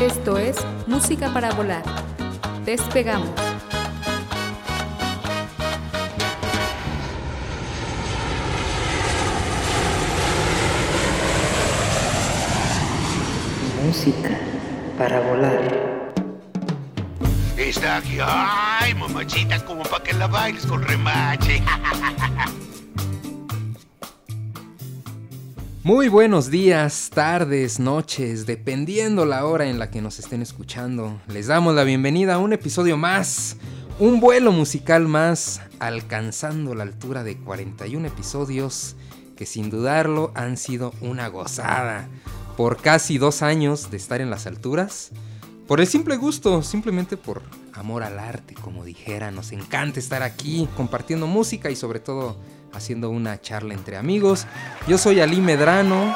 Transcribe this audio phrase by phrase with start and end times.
[0.00, 1.82] Esto es Música para Volar.
[2.64, 3.28] Despegamos.
[13.84, 14.30] Música
[14.96, 16.12] para volar.
[17.58, 21.62] Está aquí, ay, mamachita, como para que la bailes con remache.
[25.82, 31.18] Muy buenos días, tardes, noches, dependiendo la hora en la que nos estén escuchando.
[31.26, 33.56] Les damos la bienvenida a un episodio más,
[33.98, 38.94] un vuelo musical más, alcanzando la altura de 41 episodios
[39.36, 42.10] que sin dudarlo han sido una gozada.
[42.58, 45.12] Por casi dos años de estar en las alturas,
[45.66, 47.40] por el simple gusto, simplemente por
[47.72, 52.36] amor al arte, como dijera, nos encanta estar aquí compartiendo música y sobre todo
[52.72, 54.46] haciendo una charla entre amigos.
[54.86, 56.14] Yo soy Ali Medrano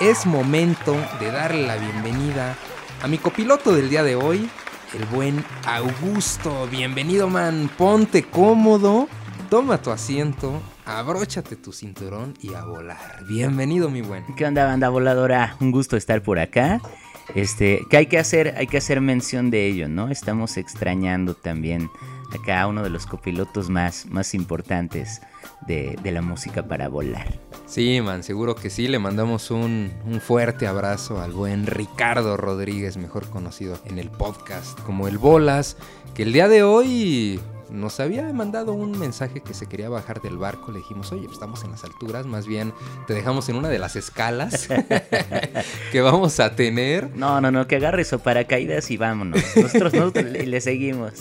[0.00, 2.56] y es momento de darle la bienvenida
[3.02, 4.48] a mi copiloto del día de hoy,
[4.94, 6.66] el buen Augusto.
[6.70, 7.70] Bienvenido, man.
[7.76, 9.08] Ponte cómodo,
[9.50, 13.24] toma tu asiento, abróchate tu cinturón y a volar.
[13.26, 14.24] Bienvenido, mi buen.
[14.36, 15.56] ¿Qué onda, banda voladora?
[15.60, 16.80] Un gusto estar por acá.
[17.34, 20.08] Este, que hay que hacer, hay que hacer mención de ello, ¿no?
[20.08, 21.90] Estamos extrañando también
[22.52, 25.20] a uno de los copilotos más, más importantes
[25.66, 27.38] de, de la música para volar.
[27.66, 28.88] Sí, man, seguro que sí.
[28.88, 34.78] Le mandamos un, un, fuerte abrazo al buen Ricardo Rodríguez, mejor conocido en el podcast
[34.80, 35.76] como el Bolas,
[36.14, 37.40] que el día de hoy
[37.74, 40.72] nos había mandado un mensaje que se quería bajar del barco.
[40.72, 42.72] Le dijimos, oye, pues estamos en las alturas, más bien
[43.06, 44.68] te dejamos en una de las escalas
[45.92, 47.14] que vamos a tener.
[47.16, 49.42] No, no, no, que agarre su paracaídas y vámonos.
[49.56, 51.12] Nosotros, nosotros le, seguimos.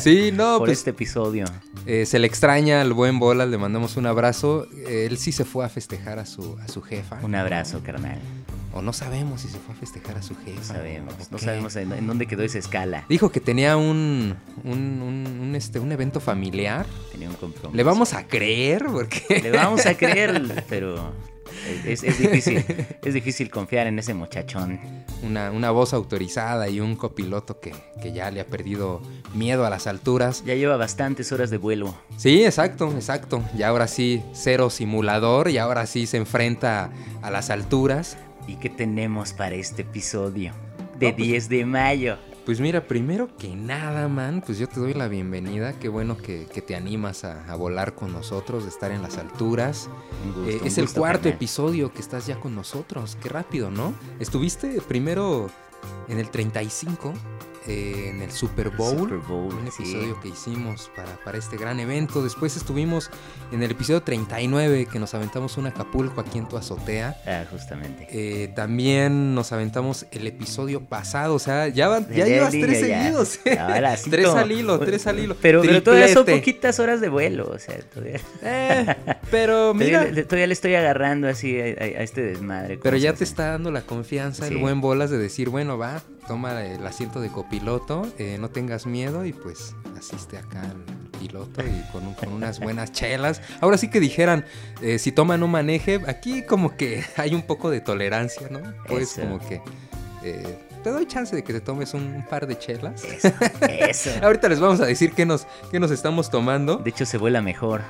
[0.00, 1.44] Sí, no, Por pues, este episodio.
[1.86, 4.66] Eh, se le extraña al buen Bolas, le mandamos un abrazo.
[4.88, 7.18] Él sí se fue a festejar a su, a su jefa.
[7.22, 8.18] Un abrazo, carnal.
[8.72, 10.58] O no sabemos si se fue a festejar a su jefa.
[10.58, 13.04] No sabemos, no sabemos en, en, dónde quedó esa escala.
[13.08, 16.86] Dijo que tenía un, un, un, un, este, un evento familiar.
[17.10, 17.76] Tenía un compromiso.
[17.76, 19.40] Le vamos a creer porque...
[19.42, 21.12] Le vamos a creer, pero
[21.84, 22.64] es, es, difícil,
[23.02, 24.80] es difícil confiar en ese muchachón.
[25.22, 29.02] Una, una voz autorizada y un copiloto que, que, ya le ha perdido
[29.34, 30.44] miedo a las alturas.
[30.44, 31.94] Ya lleva bastantes horas de vuelo.
[32.16, 33.42] Sí, exacto, exacto.
[33.56, 36.90] Y ahora sí, cero simulador y ahora sí se enfrenta
[37.22, 38.16] a las alturas.
[38.46, 40.52] ¿Y qué tenemos para este episodio?
[40.98, 42.18] De no, pues, 10 de mayo.
[42.44, 45.78] Pues mira, primero que nada, man, pues yo te doy la bienvenida.
[45.78, 49.18] Qué bueno que, que te animas a, a, volar con nosotros, de estar en las
[49.18, 49.88] alturas.
[50.24, 51.34] Gusto, eh, es el cuarto carnal.
[51.34, 53.16] episodio que estás ya con nosotros.
[53.22, 53.94] Qué rápido, ¿no?
[54.18, 55.50] Estuviste primero
[56.08, 57.12] en el 35,
[57.66, 60.20] eh, en el Super Bowl, Super Bowl un episodio sí.
[60.22, 62.22] que hicimos para, para, este gran evento.
[62.22, 63.10] Después estuvimos
[63.52, 67.20] en el episodio 39 que nos aventamos un Acapulco aquí en tu azotea.
[67.26, 68.08] Ah, justamente.
[68.10, 72.80] Eh, también nos aventamos el episodio pasado, o sea, ya, van, ya, ya llevas tres
[72.80, 73.02] ya.
[73.02, 73.40] seguidos.
[73.58, 75.36] Ahora sí tres al hilo, tres al hilo.
[75.40, 78.20] Pero, pero todavía son poquitas horas de vuelo, o sea, todavía.
[78.42, 78.96] Eh,
[79.30, 80.00] pero mira.
[80.00, 82.78] Todavía, todavía, le estoy agarrando así a, a este desmadre.
[82.82, 84.54] Pero ya te está dando la confianza, sí.
[84.54, 88.86] el buen bolas de decir, bueno, va, toma el asiento de copiloto, eh, no tengas
[88.86, 93.42] miedo y pues asiste acá al piloto y con, un, con unas buenas chelas.
[93.60, 94.44] Ahora sí que dijeran,
[94.82, 98.60] eh, si toma no maneje, aquí como que hay un poco de tolerancia, ¿no?
[98.88, 99.22] Pues Eso.
[99.22, 99.60] como que...
[100.22, 103.04] Eh, te doy chance de que te tomes un, un par de chelas.
[103.04, 103.32] Eso,
[103.68, 104.10] eso.
[104.22, 106.76] Ahorita les vamos a decir qué nos, qué nos estamos tomando.
[106.76, 107.82] De hecho, se vuela mejor.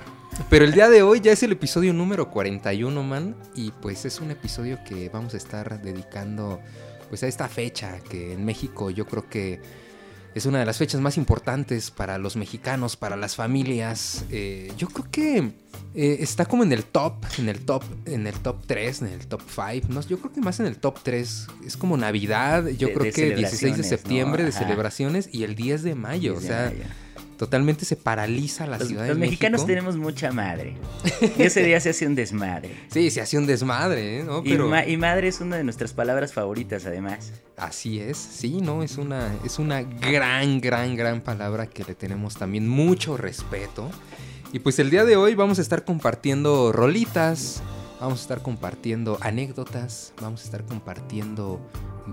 [0.49, 3.37] Pero el día de hoy ya es el episodio número 41, man.
[3.55, 6.61] Y pues es un episodio que vamos a estar dedicando
[7.11, 9.61] pues a esta fecha que en México yo creo que
[10.35, 14.25] es una de las fechas más importantes para los mexicanos, para las familias.
[14.31, 15.39] Eh, yo creo que
[15.95, 19.27] eh, está como en el top, en el top, en el top 3, en el
[19.27, 19.89] top 5.
[19.89, 20.01] ¿no?
[20.03, 21.49] Yo creo que más en el top 3.
[21.67, 24.47] Es como Navidad, yo de, creo de que 16 de septiembre ¿no?
[24.47, 26.33] de celebraciones y el 10 de mayo.
[26.35, 26.85] 10 o sea, mayo
[27.41, 29.67] totalmente se paraliza la los, ciudad los de mexicanos México.
[29.69, 30.77] tenemos mucha madre.
[31.39, 32.71] Y ese día se hace un desmadre.
[32.91, 34.23] Sí, se hace un desmadre, ¿eh?
[34.23, 34.43] ¿no?
[34.43, 34.67] Pero...
[34.67, 37.33] Y, ma y, madre es una de nuestras palabras favoritas, además.
[37.57, 38.83] Así es, sí, ¿no?
[38.83, 43.91] Es una, es una gran, gran, gran palabra que le tenemos también mucho respeto.
[44.53, 47.63] Y pues el día de hoy vamos a estar compartiendo rolitas,
[48.01, 51.59] vamos a estar compartiendo anécdotas, vamos a estar compartiendo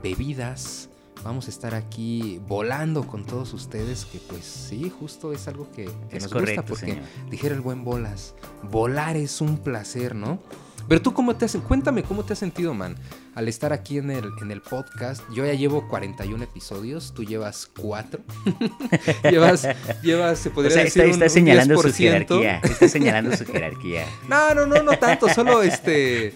[0.01, 0.88] bebidas,
[1.27, 5.83] Vamos a estar aquí volando con todos ustedes, que pues sí, justo es algo que,
[6.09, 7.06] que Es nos correcto, gusta, porque señor.
[7.29, 8.33] dijera el buen Bolas,
[8.63, 10.39] volar es un placer, ¿no?
[10.88, 12.95] Pero tú cómo te has, cuéntame cómo te has sentido, man,
[13.35, 15.21] al estar aquí en el, en el podcast.
[15.35, 18.21] Yo ya llevo 41 episodios, tú llevas 4.
[19.30, 19.68] llevas,
[20.01, 21.94] llevas, se O podría sea, decir está, un- está un señalando su 10%.
[21.94, 22.59] jerarquía.
[22.63, 24.06] Está señalando su jerarquía.
[24.30, 26.31] No, no, no, no tanto, solo este.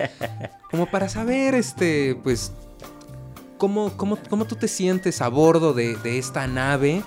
[0.70, 2.52] Como para saber, este, pues.
[3.62, 7.04] ¿Cómo, cómo, cómo tú te sientes a bordo de, de esta nave?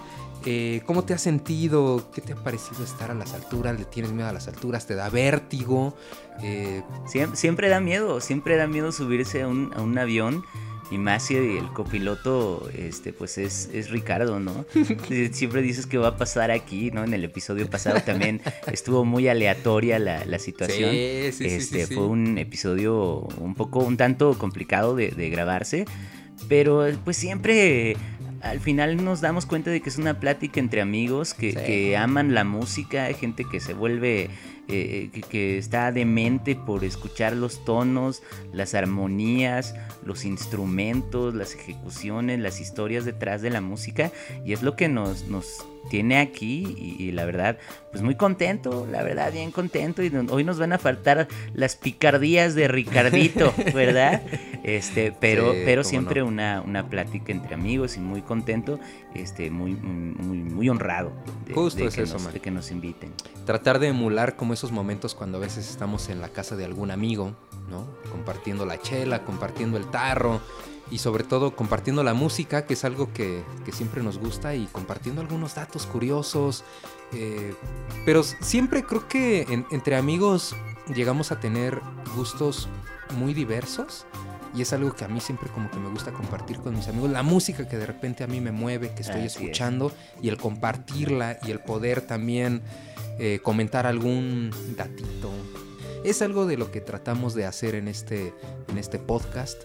[0.46, 2.10] Eh, ¿Cómo te has sentido?
[2.14, 3.76] ¿Qué te ha parecido estar a las alturas?
[3.76, 4.86] ¿Le tienes miedo a las alturas?
[4.86, 5.96] ¿Te da vértigo?
[6.44, 10.44] Eh, Siem- Siempre, da miedo, siempre da miedo subirse a un, a un avión.
[10.92, 14.64] Y más si el copiloto, este, pues es, es Ricardo, ¿no?
[15.32, 17.02] Siempre dices que va a pasar aquí, ¿no?
[17.02, 20.90] En el episodio pasado también estuvo muy aleatoria la, la situación.
[20.92, 21.94] Sí, sí, sí, este, sí, sí.
[21.94, 25.86] Fue un episodio un poco, un tanto complicado de, de grabarse.
[26.48, 27.96] Pero pues siempre
[28.42, 31.58] al final nos damos cuenta de que es una plática entre amigos que, Sí.
[31.64, 34.28] que aman la música, hay gente que se vuelve,
[34.69, 38.22] eh, que, que está demente por escuchar los tonos,
[38.52, 44.12] las armonías, los instrumentos, las ejecuciones, las historias detrás de la música
[44.44, 47.58] y es lo que nos, nos tiene aquí y, y la verdad,
[47.92, 52.54] pues muy contento, la verdad, bien contento y hoy nos van a faltar las picardías
[52.54, 54.22] de Ricardito, ¿verdad?
[54.62, 56.26] Este, pero, Sí, pero siempre no.
[56.26, 58.81] una, una plática entre amigos y muy contento,
[59.14, 61.12] este, muy, muy, muy honrado
[61.46, 63.12] de, Justo de es que eso, nos, de que nos inviten.
[63.44, 66.90] tratar de emular como esos momentos cuando a veces estamos en la casa de algún
[66.90, 67.34] amigo,
[67.69, 67.87] ¿no?
[68.10, 70.40] Compartiendo la chela, compartiendo el tarro
[70.90, 74.66] y sobre todo compartiendo la música, que es algo que, que siempre nos gusta y
[74.66, 76.64] compartiendo algunos datos curiosos.
[77.12, 77.54] eh,
[78.04, 80.54] pero siempre creo que en- entre amigos
[80.94, 81.81] llegamos a tener
[82.16, 82.69] gustos
[83.16, 84.04] muy diversos.
[84.56, 87.10] Y es algo que a mí siempre como que me gusta compartir con mis amigos.
[87.10, 89.37] La música que de repente a mí me mueve, que estoy Así es.
[89.37, 89.90] escuchando.
[90.22, 92.62] Y el compartirla y el poder también
[93.19, 95.30] eh, comentar algún datito.
[96.04, 98.32] Es algo de lo que tratamos de hacer en este,
[98.69, 99.60] en este podcast.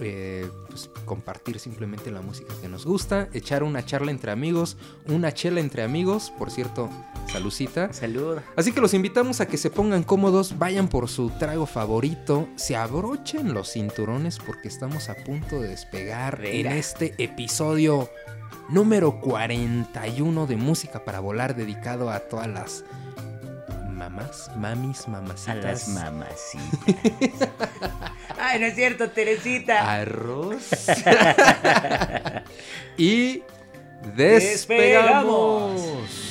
[0.00, 4.76] Eh, pues, compartir simplemente la música que nos gusta, echar una charla entre amigos,
[5.06, 6.88] una chela entre amigos, por cierto,
[7.30, 7.92] salucita.
[7.92, 8.38] Salud.
[8.56, 12.76] Así que los invitamos a que se pongan cómodos, vayan por su trago favorito, se
[12.76, 18.08] abrochen los cinturones porque estamos a punto de despegar en este episodio
[18.68, 22.84] número 41 de Música para Volar dedicado a todas las
[24.10, 25.64] mamás, mamis, A mamacitas.
[25.64, 27.48] las mamacitas.
[28.38, 29.92] Ay, no es cierto, Teresita.
[30.00, 30.70] Arroz.
[32.96, 33.42] y
[34.16, 35.82] despegamos.
[35.82, 36.29] Despegamos.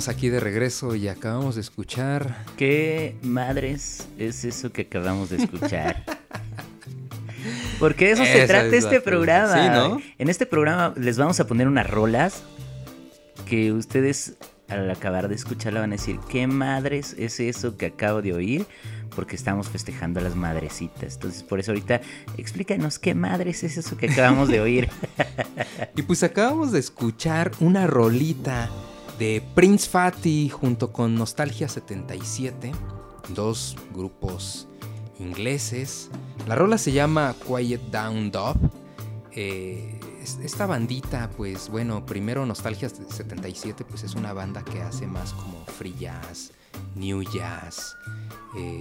[0.00, 2.34] Estamos aquí de regreso y acabamos de escuchar.
[2.56, 6.04] ¿Qué madres es eso que acabamos de escuchar?
[7.78, 9.52] Porque de eso se Esa trata es la este programa.
[9.52, 10.00] Sí, ¿no?
[10.16, 12.42] En este programa les vamos a poner unas rolas
[13.44, 14.36] que ustedes
[14.68, 18.66] al acabar de escucharla van a decir, ¿qué madres es eso que acabo de oír?
[19.14, 21.16] Porque estamos festejando a las madrecitas.
[21.16, 22.00] Entonces, por eso ahorita
[22.38, 24.88] explícanos qué madres es eso que acabamos de oír.
[25.96, 28.70] Y pues acabamos de escuchar una rolita
[29.20, 32.72] de Prince Fatty junto con Nostalgia 77,
[33.34, 34.66] dos grupos
[35.18, 36.10] ingleses.
[36.48, 38.56] La rola se llama Quiet Down Dub.
[39.32, 45.06] Eh, es- esta bandita, pues bueno, primero Nostalgia 77, pues es una banda que hace
[45.06, 46.50] más como free jazz,
[46.94, 47.94] new jazz,
[48.56, 48.80] eh,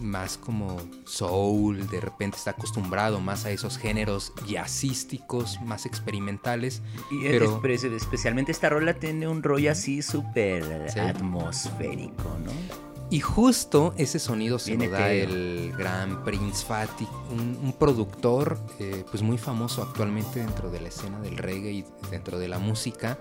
[0.00, 6.82] más como soul, de repente está acostumbrado más a esos géneros jazzísticos, más experimentales.
[7.10, 10.98] Y Pero- es- espe- especialmente esta rola tiene un rollo así súper Sí.
[10.98, 12.89] atmosférico, ¿no?
[13.10, 18.56] Y justo ese sonido se Viene lo da el gran Prince Fatty, un, un productor
[18.78, 22.60] eh, pues muy famoso actualmente dentro de la escena del reggae y dentro de la
[22.60, 23.18] música,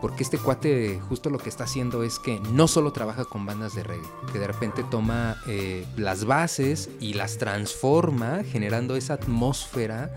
[0.00, 3.74] porque este cuate justo lo que está haciendo es que no solo trabaja con bandas
[3.74, 10.14] de reggae, que de repente toma eh, las bases y las transforma generando esa atmósfera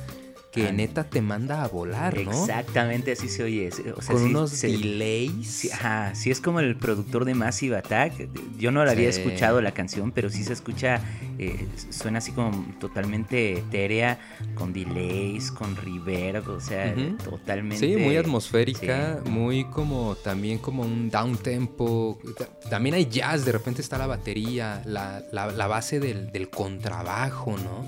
[0.65, 2.31] que neta te manda a volar, ¿no?
[2.31, 3.69] Exactamente así se oye.
[3.95, 5.47] O sea, Con sí- unos se- delays.
[5.47, 8.27] Sí, ajá, sí es como el productor de Massive Attack.
[8.57, 11.01] Yo no la había escuchado la canción, pero sí se escucha,
[11.39, 14.19] eh, suena así como totalmente etérea,
[14.55, 17.85] con delays, con reverb, o sea, totalmente.
[17.87, 22.19] Sí, muy atmosférica, muy como también como un down tempo.
[22.37, 26.49] Ta- También hay jazz, de repente está la batería, la, la- la base del, del
[26.49, 27.85] contrabajo, ¿no?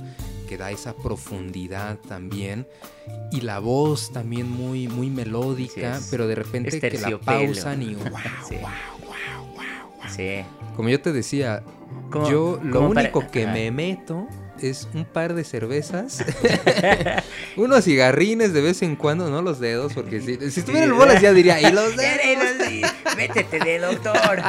[0.50, 2.66] Que da esa profundidad también.
[3.32, 8.10] Y la voz también muy, muy melódica, pero de repente que la pausan y wow,
[8.50, 8.56] Sí.
[10.16, 10.30] Sí.
[10.76, 11.62] Como yo te decía,
[12.30, 13.54] yo lo para- único que ajá.
[13.54, 14.28] me meto
[14.62, 16.24] es un par de cervezas,
[17.56, 21.22] unos cigarrines de vez en cuando, no los dedos, porque si, si estuviera el bolas
[21.22, 22.90] ya diría, y los dedos.
[23.18, 24.18] Métete de doctor.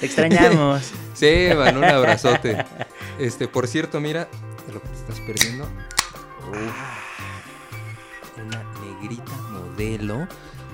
[0.00, 0.92] Te extrañamos.
[1.14, 2.64] sí, man, un abrazote.
[3.18, 4.28] Este, por cierto, mira,
[4.66, 5.64] de lo que te estás perdiendo.
[5.64, 6.74] Uf,
[8.44, 10.28] una negrita modelo.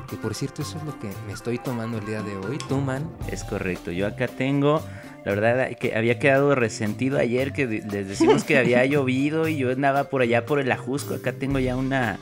[0.08, 2.58] Que por cierto, eso es lo que me estoy tomando el día de hoy.
[2.68, 3.11] Tú, man.
[3.28, 3.90] Es correcto.
[3.92, 4.84] Yo acá tengo,
[5.25, 9.71] la verdad, que había quedado resentido ayer que les decimos que había llovido y yo
[9.71, 11.14] andaba por allá por el Ajusco.
[11.14, 12.19] Acá tengo ya una,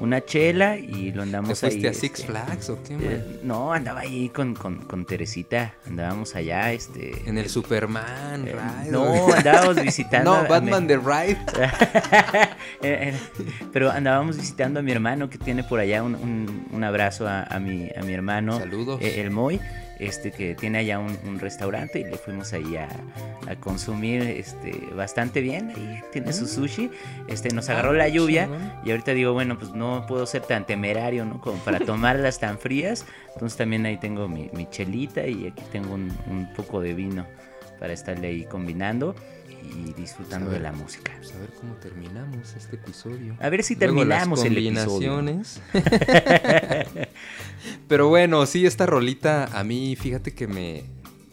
[0.00, 1.86] una chela y lo ¿Te andamos fuiste ahí.
[1.86, 5.74] a Six este, Flags o qué, eh, no, andaba ahí con, con, con Teresita.
[5.86, 7.12] Andábamos allá, este.
[7.26, 10.42] En el Superman, eh, Ride, no, andábamos visitando.
[10.42, 11.38] No, Batman The Ride.
[12.82, 13.14] Eh, eh,
[13.72, 17.42] Pero andábamos visitando a mi hermano que tiene por allá un, un- un abrazo a,
[17.44, 18.58] a mi, a mi hermano.
[18.58, 19.00] Saludos.
[19.02, 19.60] eh, el Moy,
[19.98, 22.88] este que tiene allá un, un restaurante y le fuimos ahí a,
[23.46, 25.70] a consumir este, bastante bien.
[25.70, 26.90] Ahí tiene su sushi.
[27.28, 28.48] Este, nos agarró la lluvia
[28.84, 31.40] y ahorita digo, bueno, pues no puedo ser tan temerario, ¿no?
[31.40, 33.06] Como para tomarlas tan frías.
[33.34, 37.26] Entonces también ahí tengo mi, mi chelita y aquí tengo un, un poco de vino
[37.78, 39.14] para estarle ahí combinando
[39.64, 41.12] y disfrutando de la música.
[41.12, 43.36] A ver cómo terminamos este episodio.
[43.40, 45.14] A ver si Luego las terminamos el episodio.
[45.16, 45.60] combinaciones.
[47.88, 50.84] Pero bueno, sí, esta rolita a mí, fíjate que me,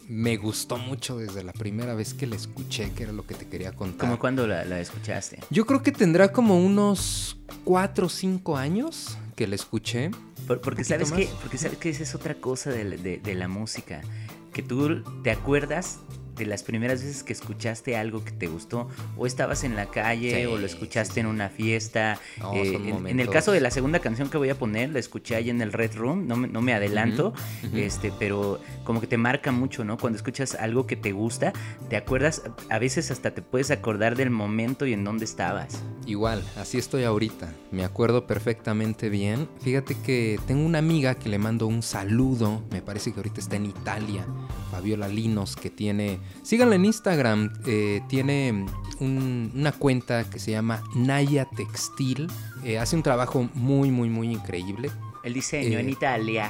[0.07, 3.47] me gustó mucho desde la primera vez que la escuché, que era lo que te
[3.47, 3.99] quería contar.
[4.07, 5.39] ¿Cómo cuando la, la escuchaste?
[5.49, 10.11] Yo creo que tendrá como unos 4 o 5 años que la escuché.
[10.47, 13.35] Por- porque sabes que, porque sabes que esa es otra cosa de, la- de- de
[13.35, 14.01] la música,
[14.53, 15.99] que tú te acuerdas
[16.43, 20.39] de las primeras veces que escuchaste algo que te gustó, o estabas en la calle,
[20.41, 22.19] Sí, o lo escuchaste en una fiesta.
[22.39, 24.99] No, eh, en- en, el caso de la segunda canción que voy a poner, la
[24.99, 27.33] escuché ahí en el Red Room, no me, no me adelanto,
[27.75, 29.97] este, pero como que te marca mucho, ¿no?
[29.97, 31.53] Cuando escuchas algo que te gusta,
[31.89, 35.81] te acuerdas, a veces hasta te puedes acordar del momento y en dónde estabas.
[36.07, 37.53] Igual, así estoy ahorita.
[37.71, 39.47] Me acuerdo perfectamente bien.
[39.61, 42.63] Fíjate que tengo una amiga que le mando un saludo.
[42.71, 44.25] Me parece que ahorita está en Italia.
[44.71, 46.19] Fabiola Linos, que tiene.
[46.43, 47.53] Síganla en Instagram.
[47.65, 48.65] eh, tiene
[48.99, 52.27] un- una cuenta que se llama Naya Textil.
[52.63, 54.91] Eh, hace un trabajo muy, muy, muy increíble.
[55.23, 56.49] El diseño Eh, en Italia.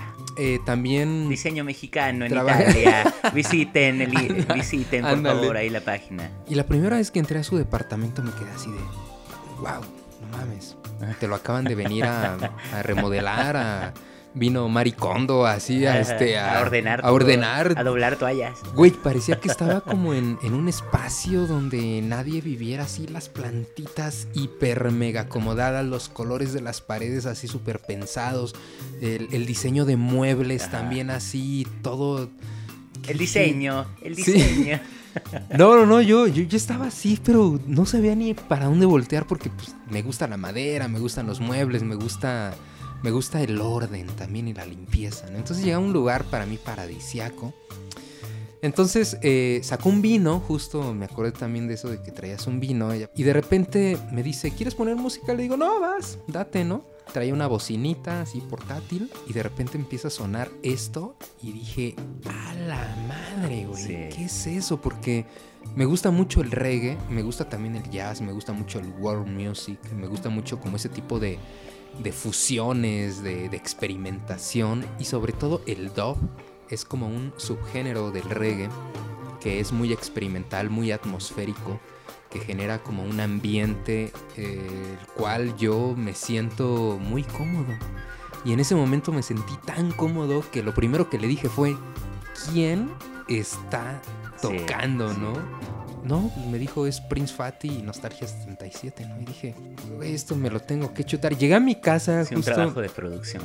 [0.66, 1.28] También.
[1.30, 3.14] Diseño mexicano en Trabaja- Italia.
[3.34, 6.30] Visiten, el, i- visiten por favor ahí la página.
[6.48, 8.80] Y la primera vez que entré a su departamento me quedé así de,
[9.60, 9.82] wow,
[10.22, 10.78] no mames,
[11.20, 12.36] te lo acaban de venir a,
[12.74, 13.94] a remodelar, a
[14.34, 17.02] vino Maricondo así a, este, a, a ordenar.
[17.04, 17.74] A ordenar.
[17.78, 18.60] A doblar toallas.
[18.76, 24.28] Güey, parecía que estaba como en, en un espacio donde nadie viviera así, las plantitas
[24.34, 28.56] hiper mega acomodadas, los colores de las paredes así súper pensados,
[29.02, 30.72] el, el diseño de muebles Ajá.
[30.80, 32.30] también así, todo...
[33.08, 34.34] El diseño, el Sí.
[34.34, 34.80] diseño.
[35.58, 39.28] No, no, no, yo, yo, yo estaba así, pero no sabía ni para dónde voltear
[39.28, 42.54] porque pues, me gusta la madera, me gustan los muebles, me gusta,
[43.04, 45.30] me gusta el orden también y la limpieza.
[45.30, 45.38] ¿no?
[45.38, 47.54] Entonces llegué a un lugar para mí paradisiaco.
[48.64, 52.60] Entonces eh, sacó un vino, justo me acordé también de eso de que traías un
[52.60, 52.92] vino.
[52.94, 55.34] ella- Y de repente me dice, ¿quieres poner música?
[55.34, 56.84] Le digo, no, vas, date, ¿no?
[57.12, 61.96] Traía una bocinita así portátil y de repente empieza a sonar esto y dije,
[62.30, 63.96] a la madre, güey, Sí.
[64.16, 64.80] ¿qué es eso?
[64.80, 65.26] Porque
[65.76, 69.28] me gusta mucho el reggae, me gusta también el jazz, me gusta mucho el world
[69.28, 71.40] music, me gusta mucho como ese tipo de,
[72.00, 76.18] de fusiones, de, de experimentación y sobre todo el dub
[76.70, 78.70] es como un subgénero del reggae
[79.42, 81.80] que es muy experimental, muy atmosférico,
[82.30, 87.74] que genera como un ambiente eh, el cual yo me siento muy cómodo.
[88.46, 91.76] Y en ese momento me sentí tan cómodo que lo primero que le dije fue,
[92.52, 92.92] ¿quién
[93.28, 94.02] está
[94.38, 95.20] Sí, tocando, sí.
[95.20, 95.34] no?
[96.04, 99.22] No, me dijo es Prince Fatty y Nostalgia 77, ¿no?
[99.22, 99.56] Y dije,
[99.96, 101.38] "Güey, esto me lo tengo que chutar.
[101.38, 103.44] Llegué a mi casa Sí, un justo trabajo de producción.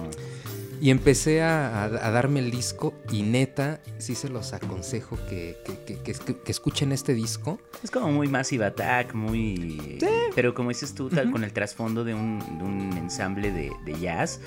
[0.80, 5.56] y empecé a, a- a darme el disco y neta, sí se los aconsejo que,
[5.86, 7.58] que- que- escuchen este disco.
[7.82, 9.98] Es como muy Massive Attack, muy...
[10.34, 13.98] Pero como dices tú, tal, con el trasfondo de un, de un ensamble de, de
[13.98, 14.40] jazz.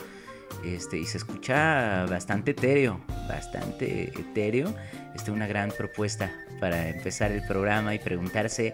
[0.63, 4.73] Este, y se escucha bastante etéreo, bastante etéreo.
[5.15, 8.73] Este, una gran propuesta para empezar el programa y preguntarse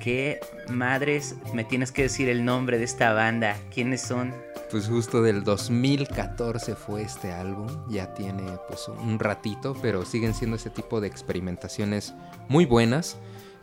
[0.00, 4.34] qué madres me tienes que decir el nombre de esta banda, quiénes son.
[4.70, 10.56] Pues justo del 2014 fue este álbum, ya tiene pues un ratito, pero siguen siendo
[10.56, 12.14] ese tipo de experimentaciones
[12.48, 13.16] muy buenas.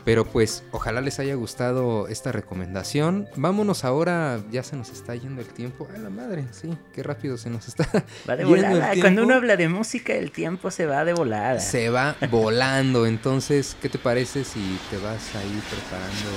[0.08, 3.28] Pero pues ojalá les haya gustado esta recomendación.
[3.36, 5.86] Vámonos ahora, ya se nos está yendo el tiempo.
[5.94, 7.84] A la madre, sí, qué rápido se nos está
[8.30, 8.92] Va de yendo el volada.
[8.94, 9.02] tiempo.
[9.02, 11.60] Cuando uno habla de música, el tiempo se va de volada.
[11.60, 13.06] se va volando.
[13.06, 16.30] Entonces, ¿qué te parece si te vas ahí preparando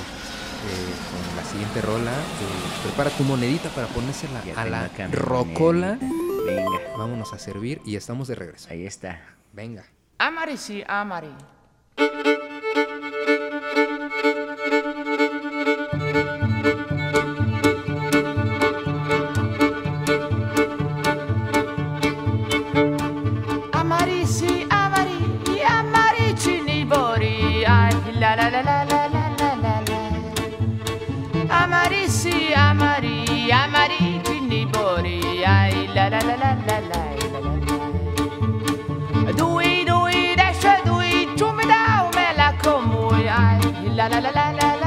[0.67, 2.11] eh, con la siguiente rola?
[2.11, 5.97] Eh, prepara tu monedita para ponérsela Ya a la rocola.
[6.45, 8.67] Venga, Vámonos a servir y estamos de regreso.
[8.69, 9.21] ahí está.
[9.53, 9.85] Venga.
[10.17, 11.29] Amari, sí, Amari.
[44.21, 44.80] La la la la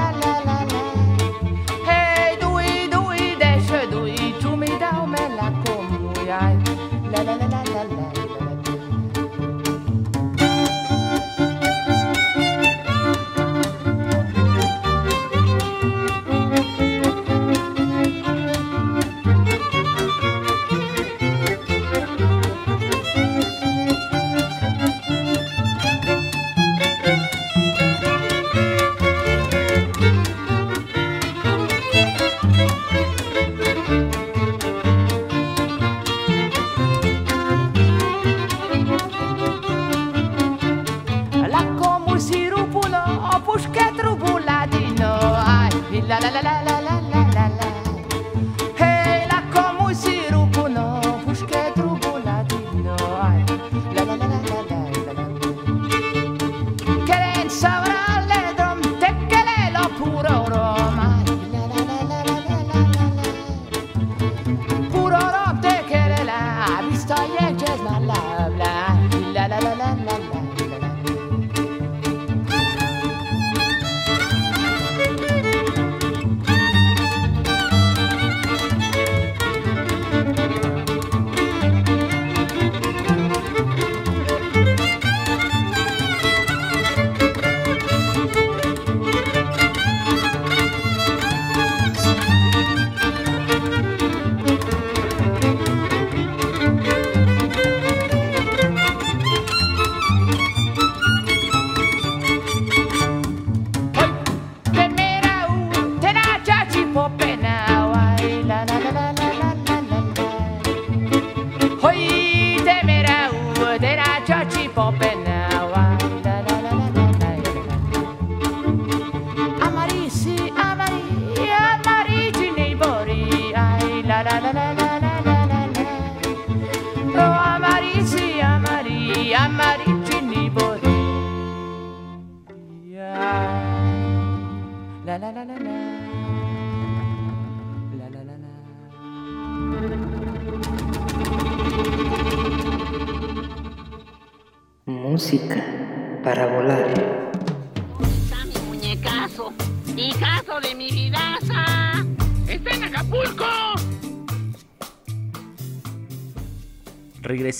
[111.84, 112.13] 欢迎。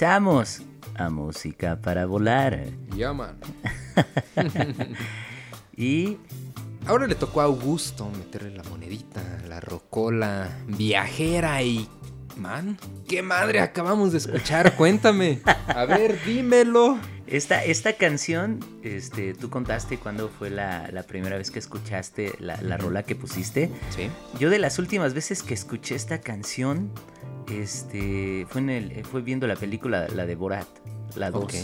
[0.04, 0.60] Regresamos
[0.96, 2.66] a Música para volar.
[2.94, 3.38] Ya, man.
[5.78, 6.18] Y
[6.86, 11.88] Ahora le tocó a Augusto meterle la monedita, la rocola viajera y...
[12.36, 12.76] Man,
[13.08, 14.76] ¿qué madre acabamos de escuchar?
[14.76, 15.40] Cuéntame.
[15.68, 16.98] A ver, dímelo.
[17.26, 22.60] esta, esta canción, este, tú contaste cuándo fue la, la primera vez que escuchaste la,
[22.60, 23.70] la rola que pusiste.
[23.88, 24.10] Sí.
[24.38, 26.90] Yo de las últimas veces que escuché esta canción,
[27.50, 30.66] este, fue, en el, fue viendo la película, la de Borat,
[31.16, 31.44] la 2.
[31.44, 31.54] Ok.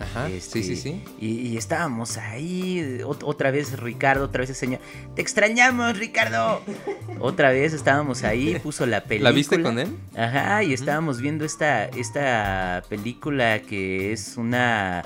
[0.00, 0.28] Ajá.
[0.28, 1.04] Este, Sí, sí, sí.
[1.20, 4.80] Y, y estábamos ahí, ot- otra vez Ricardo, otra vez el señor.
[5.16, 6.62] Te extrañamos, Ricardo.
[7.20, 9.30] otra vez estábamos ahí, puso la película.
[9.30, 9.88] ¿La viste con él?
[10.16, 15.04] Ajá, y estábamos viendo esta, esta película que es una,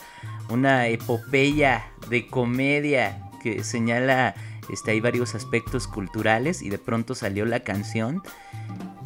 [0.51, 4.35] una epopeya de comedia que señala,
[4.71, 8.23] este, hay varios aspectos culturales y de pronto salió la canción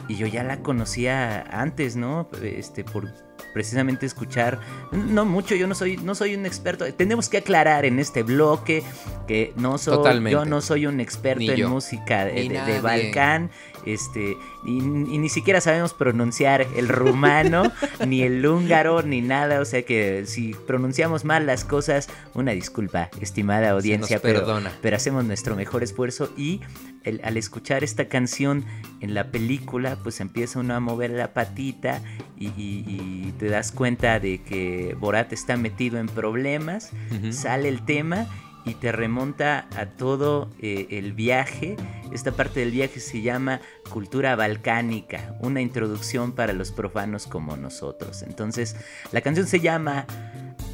[0.09, 2.29] y yo ya la conocía antes, ¿no?
[2.43, 3.13] Este, por
[3.53, 4.61] precisamente escuchar,
[4.93, 8.83] no mucho, yo no soy, no soy un experto, tenemos que aclarar en este bloque
[9.27, 10.33] que no soy, Totalmente.
[10.33, 12.81] yo no soy un experto en música de, de-.
[12.81, 13.51] Balcán,
[13.87, 17.73] este, y, y ni siquiera sabemos pronunciar el rumano,
[18.07, 23.09] ni el húngaro, ni nada, o sea que si pronunciamos mal las cosas, una disculpa,
[23.23, 24.71] estimada audiencia, pero, perdona.
[24.83, 26.61] pero hacemos nuestro mejor esfuerzo y
[27.07, 28.65] el- al escuchar esta canción
[29.01, 32.03] en la película, pues empieza uno a mover la patita
[32.39, 32.85] y, y-
[33.29, 36.91] y te das cuenta de que Borat está metido en problemas,
[37.33, 38.27] sale el tema
[38.67, 41.77] y te remonta a todo eh, el viaje.
[42.13, 48.23] Esta parte del viaje se llama Cultura Balcánica, una introducción para los profanos como nosotros.
[48.23, 48.75] Entonces,
[49.13, 50.05] la canción se llama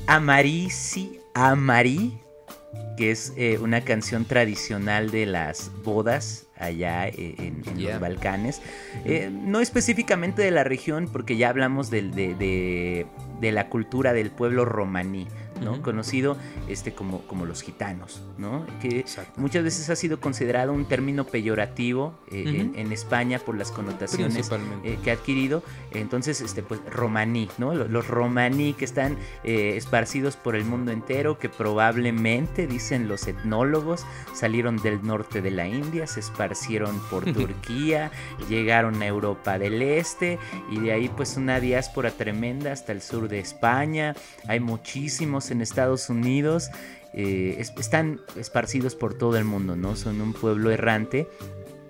[0.06, 2.18] Amarisi Amarí,
[2.96, 7.92] que es eh, una canción tradicional de las bodas allá eh, en, en Yeah.
[7.92, 8.60] los Balcanes.
[9.04, 13.06] Eh, no específicamente de la región, porque ya hablamos del- de, de-
[13.40, 15.26] de la cultura del pueblo romaní,
[15.60, 15.82] ¿no?
[15.82, 16.36] Conocido
[16.68, 18.66] este, como, como los gitanos, ¿no?
[18.80, 19.40] Que Exacto.
[19.40, 24.50] muchas veces ha sido considerado un término peyorativo eh, en, España por las connotaciones
[24.84, 25.62] eh, que ha adquirido.
[25.92, 27.74] Entonces, este, pues, romaní, ¿no?
[27.74, 33.26] Los, los romaní que están eh, esparcidos por el mundo entero, que probablemente, dicen los
[33.26, 38.10] etnólogos, salieron del norte de la India, se esparcieron por Turquía,
[38.48, 40.38] llegaron a Europa del Este
[40.70, 44.14] y de ahí pues una diáspora tremenda hasta el sur de España.
[44.48, 46.68] Hay muchísimos en Estados Unidos.
[47.14, 49.96] eh, es- están esparcidos por todo el mundo, ¿no?
[49.96, 51.28] Son un pueblo errante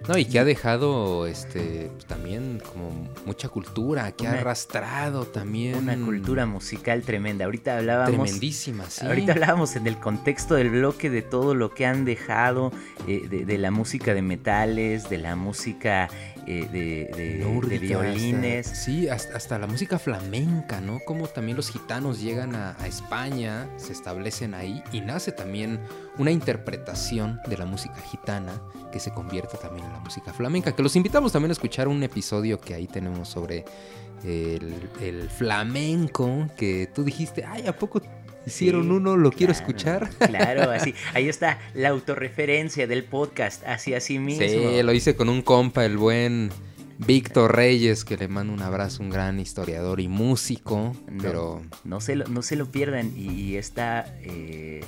[0.08, 2.90] No, y que ha dejado este pues, también como
[3.24, 7.44] mucha cultura, que ha arrastrado también una cultura musical tremenda.
[7.44, 9.06] Ahorita hablábamos tremendísima, sí.
[9.06, 12.72] Ahorita hablábamos en el contexto del bloque de todo lo que han dejado,
[13.06, 16.08] eh, de, de la música de metales, de la música
[16.46, 18.66] eh, de, de- de Nórdica, violines.
[18.66, 21.00] hasta- sí, hasta, hasta la música flamenca, ¿no?
[21.06, 25.80] Como también los gitanos llegan a, a España, se establecen ahí y nace también
[26.18, 30.74] una interpretación de la música gitana que se convierte también en la música flamenca.
[30.74, 33.64] Que los invitamos también a escuchar un episodio que ahí tenemos sobre
[34.24, 38.00] el, el flamenco, que tú dijiste, ay, ¿a poco
[38.46, 39.16] hicieron Sí, uno?
[39.16, 40.10] Lo quiero escuchar.
[40.18, 40.94] Claro, así.
[41.14, 44.46] Ahí está la autorreferencia del podcast, hacia sí mismo.
[44.46, 46.50] Sí, lo hice con un compa, el buen
[46.98, 52.00] Víctor Reyes, que le mando un abrazo, un gran historiador y músico, No, pero no,
[52.00, 53.12] se lo, no se lo pierdan.
[53.16, 54.82] Y, y esta, eh,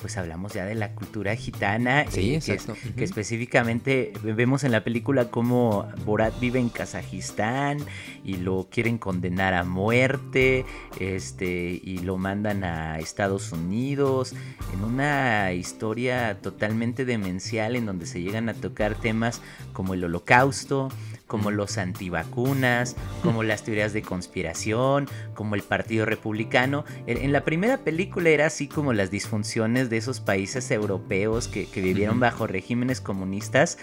[0.00, 2.04] pues hablamos ya de la cultura gitana.
[2.10, 2.74] Sí, eh, que, es- exacto.
[2.96, 7.78] que específicamente vemos en la película cómo Borat vive en Kazajistán
[8.24, 10.64] y lo quieren condenar a muerte.
[11.00, 14.34] Este, y lo mandan a Estados Unidos.
[14.72, 19.40] En una historia totalmente demencial en donde se llegan a tocar temas
[19.72, 20.88] como el holocausto
[21.26, 26.84] como los antivacunas, como las teorías de conspiración, como el Partido Republicano.
[27.06, 31.80] En, la primera película era así como las disfunciones de esos países europeos que, que
[31.80, 33.78] vivieron bajo regímenes comunistas.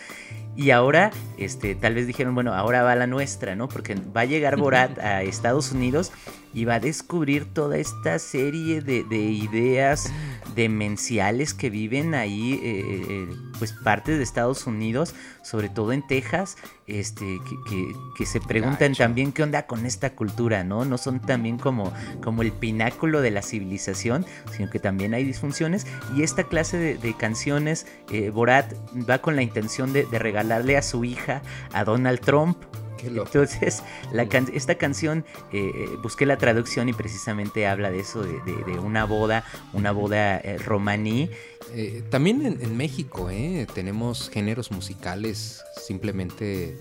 [0.55, 3.67] Y ahora, este, tal vez dijeron, bueno, ahora va la nuestra, ¿no?
[3.69, 6.11] Porque va a llegar Borat a Estados Unidos
[6.53, 10.11] y va a descubrir toda esta serie de, de ideas
[10.55, 16.57] demenciales que viven ahí, eh, eh, pues partes de Estados Unidos, sobre todo en Texas,
[16.85, 19.03] este, que, que- que se preguntan Gacho.
[19.03, 20.85] también qué onda con esta cultura, ¿no?
[20.85, 21.91] No son también como,
[22.23, 24.25] como el pináculo de la civilización,
[24.55, 25.85] sino que también hay disfunciones.
[26.15, 28.73] Y esta clase de, de canciones, eh, Borat
[29.09, 31.41] va con la intención de, de regalarle a su hija,
[31.73, 32.57] a Donald Trump.
[33.05, 38.23] Entonces, la can- esta canción, eh, eh, busqué la traducción y precisamente habla de eso,
[38.23, 41.29] de, de- de una boda, una boda eh, romaní.
[41.73, 43.67] Eh, también en, en México, ¿eh?
[43.73, 46.77] Tenemos géneros musicales, simplemente,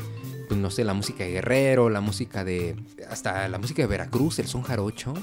[0.52, 2.76] pues no sé, la música de Guerrero, la música de...
[3.08, 5.14] hasta la música de Veracruz, el son jarocho.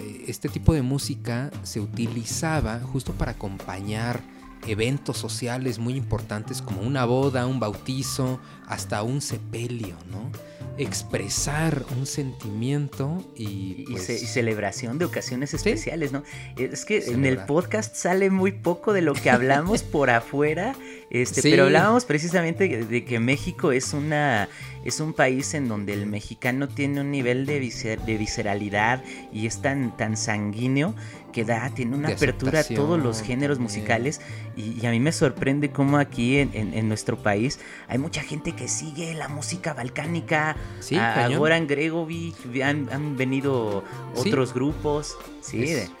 [0.00, 4.22] Eh, este tipo de música se utilizaba justo para acompañar
[4.66, 10.32] eventos sociales muy importantes como una boda, un bautizo, hasta un sepelio, ¿no?
[10.78, 13.84] Expresar un sentimiento y...
[13.88, 16.22] Y, pues, ce- y celebración de ocasiones especiales, ¿no?
[16.56, 20.74] Es que en el podcast sale muy poco de lo que hablamos por afuera,
[21.10, 21.50] este, Sí.
[21.50, 24.48] pero hablábamos precisamente de, que México es una
[24.82, 29.46] es un país en donde el mexicano tiene un nivel de, viscer- de visceralidad y
[29.46, 30.94] es tan, tan sanguíneo
[31.34, 34.22] que da, tiene una apertura a todos los géneros musicales
[34.56, 38.22] y, y a mí me sorprende cómo aquí en, en- en nuestro país hay mucha
[38.22, 40.49] gente que sigue la música balcánica,
[40.80, 41.38] Sí, a, a cañón.
[41.38, 43.82] Goran Gregovic, han, han venido
[44.14, 44.28] Sí.
[44.28, 46.00] otros grupos, sí, Es- de-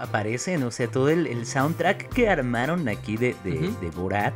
[0.00, 4.34] aparecen, o sea, todo el, el soundtrack que armaron aquí de, de Borat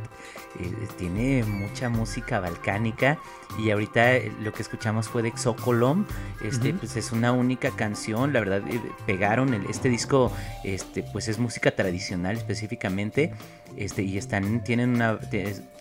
[0.59, 3.19] eh, tiene mucha música balcánica
[3.59, 6.05] y ahorita eh, lo que escuchamos fue de Xocolom,
[6.43, 6.79] este, Ujú.
[6.79, 10.31] pues es una única canción, la verdad eh, pegaron el- este disco,
[10.63, 13.33] este, pues es música tradicional específicamente,
[13.77, 15.19] este, y están, tienen una,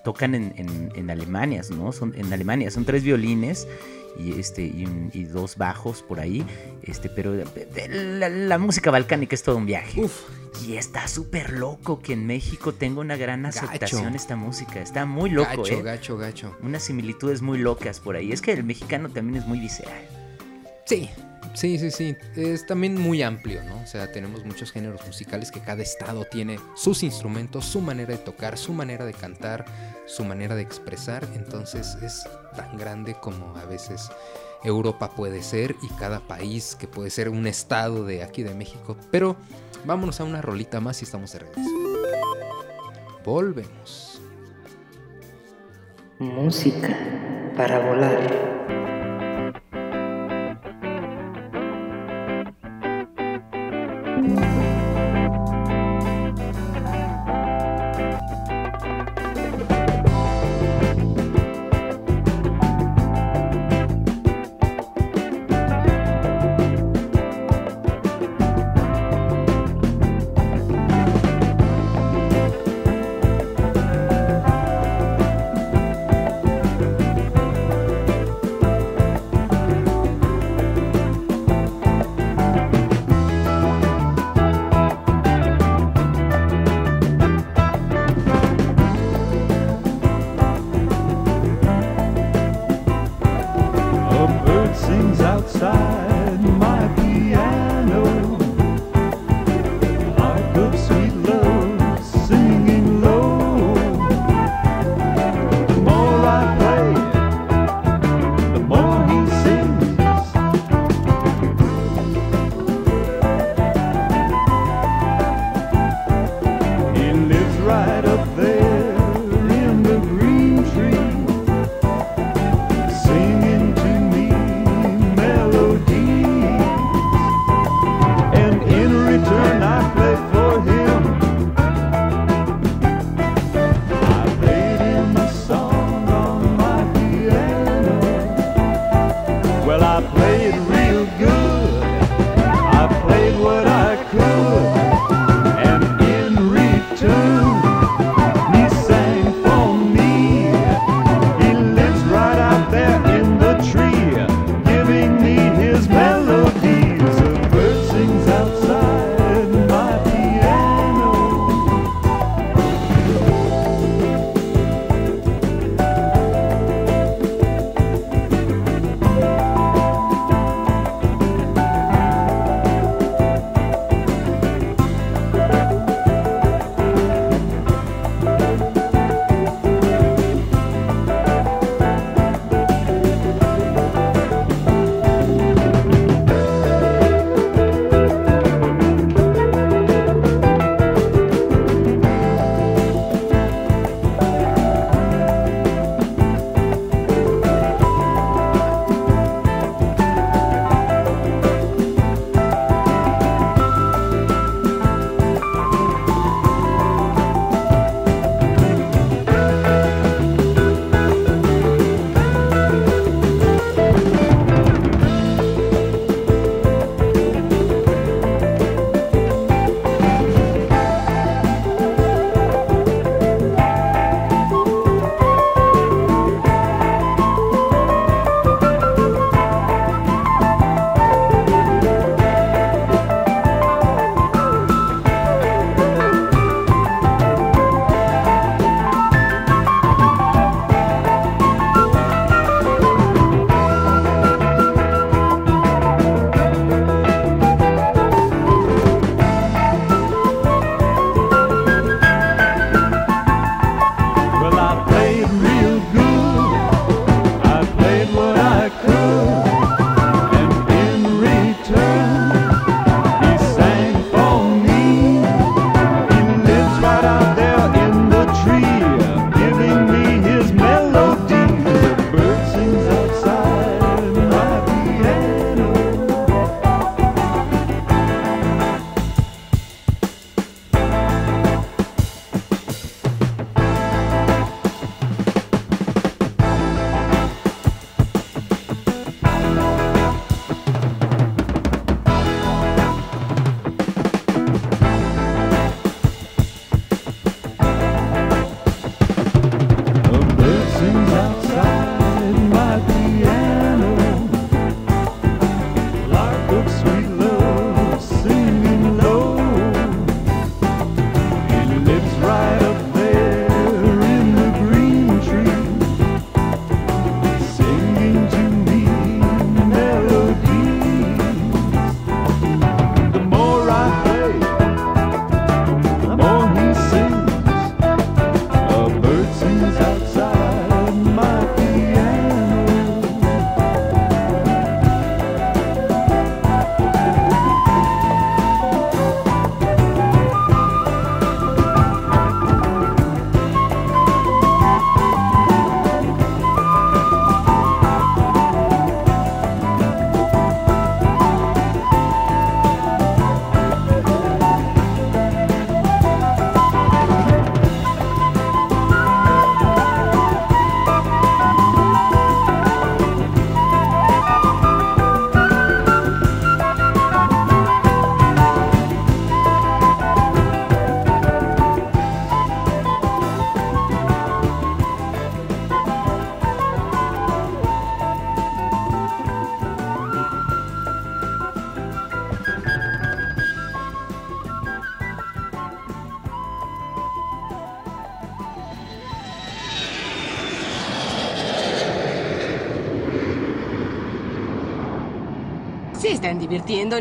[0.04, 1.92] tocan en, en, en Alemania, ¿no?
[1.92, 3.66] Son en Alemania, son tres violines
[4.20, 6.44] y este y, dos bajos por ahí
[6.82, 7.44] este pero eh,
[7.88, 10.00] la, la música balcánica es todo un viaje.
[10.00, 10.22] Uf,
[10.66, 13.64] y está súper loco que en México tenga una gran Gacho.
[13.64, 14.80] aceptación esta música.
[14.80, 16.56] Está muy loco gacho, eh gacho, gacho.
[16.62, 18.32] unas similitudes muy locas por ahí.
[18.32, 20.02] Es que el mexicano también es muy visceral.
[20.84, 21.08] Sí,
[21.54, 22.16] sí, sí, sí.
[22.36, 23.80] Es también muy amplio, ¿no?
[23.82, 28.18] O sea, tenemos muchos géneros musicales que cada estado tiene sus instrumentos, su manera de
[28.18, 29.64] tocar, su manera de cantar,
[30.06, 31.26] su manera de expresar.
[31.34, 32.24] Entonces es
[32.56, 34.10] tan grande como a veces
[34.62, 38.96] Europa puede ser y cada país que puede ser un estado de aquí de México.
[39.10, 39.36] Pero
[39.84, 41.70] vámonos a una rolita más y estamos de regreso.
[43.24, 44.20] Volvemos.
[46.18, 46.96] Música
[47.56, 48.49] para volar.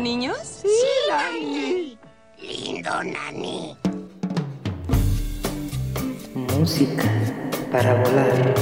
[0.00, 0.38] Niños?
[0.62, 0.68] Sí,
[1.08, 1.98] Nani.
[2.40, 3.76] Lindo, Nani.
[6.34, 7.04] Música
[7.70, 8.54] para volar.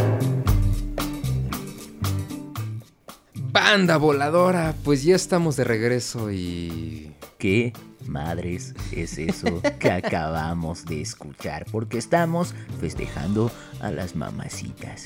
[3.34, 7.14] Banda voladora, pues ya estamos de regreso y...
[7.38, 7.72] ¿Qué
[8.04, 11.66] madres es eso que acabamos de escuchar?
[11.70, 15.04] Porque estamos festejando a las mamacitas.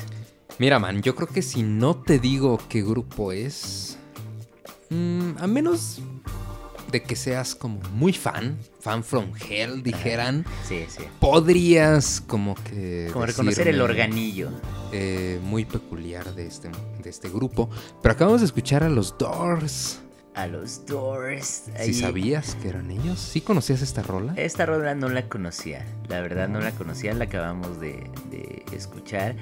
[0.58, 3.98] Mira, man, yo creo que si no te digo qué grupo es,
[4.88, 6.00] mm, a menos
[6.92, 11.02] de que seas como muy fan, fan from hell, dijeran, Sí, sí.
[11.18, 13.08] podrías como que...
[13.12, 14.50] Como reconocer el organillo.
[14.92, 16.70] eh, muy peculiar de este,
[17.02, 17.68] de este grupo.
[18.02, 20.00] Pero acabamos de escuchar a los Doors.
[20.34, 21.64] A los Doors.
[21.66, 21.94] Si ahí.
[21.94, 24.32] sabías que eran ellos, ¿sí conocías esta rola?
[24.36, 25.84] Esta rola no la conocía.
[26.08, 29.36] La verdad no la conocía, la acabamos de, de escuchar.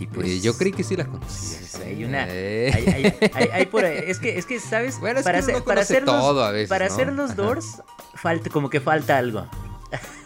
[0.00, 0.26] Y pues.
[0.26, 1.60] Eh, yo creí que sí la conocías.
[1.76, 2.26] pues, hay una.
[2.28, 2.72] Eh.
[2.74, 4.98] Hay, hay- hay- hay por ahí- Es que, es que, ¿sabes?
[4.98, 6.94] Bueno, es para que para hacer los, todo a veces, para ¿no?
[6.94, 7.36] hacer los.
[7.36, 7.82] Doors,
[8.14, 9.46] falta, como que falta algo.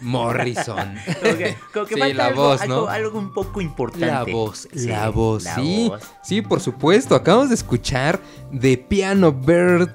[0.02, 0.94] Morrison.
[1.22, 2.86] Como que, como que Sí, falta la algo, voz, algo, ¿no?
[2.88, 4.06] algo un poco importante.
[4.06, 5.86] La voz, Sí, la voz, la sí.
[5.88, 6.02] voz.
[6.22, 7.14] Sí, por supuesto.
[7.14, 8.20] Acabamos de escuchar
[8.60, 9.88] The Piano Bird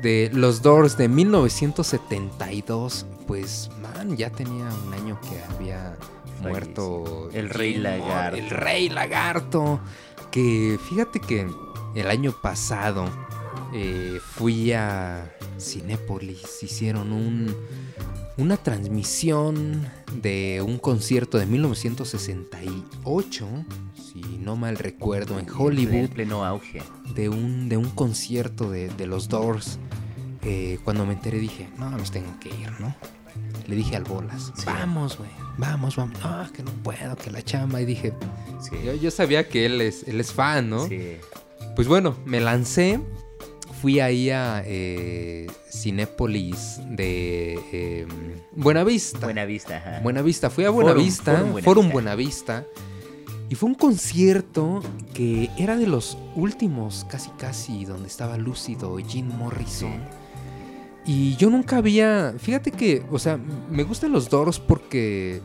[0.00, 3.06] de los Doors de 1972.
[3.26, 5.96] Pues, man, ya tenía un año que había
[6.40, 8.36] muerto El Rey Jim Lagarto.
[8.36, 9.80] El Rey Lagarto.
[10.30, 11.48] Que fíjate que
[11.94, 13.06] el año pasado
[13.74, 16.62] eh, fui a Cinépolis.
[16.62, 17.54] Hicieron un,
[18.36, 23.46] una transmisión de un concierto de 1968,
[23.94, 26.82] si no mal recuerdo, en Hollywood En pleno auge.
[27.14, 29.78] de un, de un concierto de, de los Doors.
[30.42, 32.94] eh, cuando me enteré dije, no, nos tengo que ir, ¿no?
[33.66, 36.18] Le dije al Bolas, vamos, güey, vamos, vamos.
[36.22, 37.80] No, que no puedo, que la chamba.
[37.80, 38.12] Y dije,
[38.60, 38.76] Sí.
[38.84, 40.86] yo, yo sabía que él es, él es fan, ¿no?
[40.86, 41.16] Sí.
[41.74, 43.00] Pues bueno, me lancé.
[43.82, 48.06] Fui ahí a eh, Cinépolis de eh,
[48.52, 49.18] Buenavista.
[49.26, 50.00] Buena vista, ajá.
[50.02, 50.48] Buenavista.
[50.48, 52.62] Fui a Buenavista, Forum Forum Buenavista.
[52.62, 52.86] Buenavista.
[53.50, 54.82] Y fue un concierto
[55.14, 60.00] que era de los últimos, casi casi, donde estaba Lúcido Jim Morrison.
[61.06, 62.34] Y yo nunca había.
[62.38, 63.38] Fíjate que, o sea,
[63.70, 65.40] me gustan los Doors porque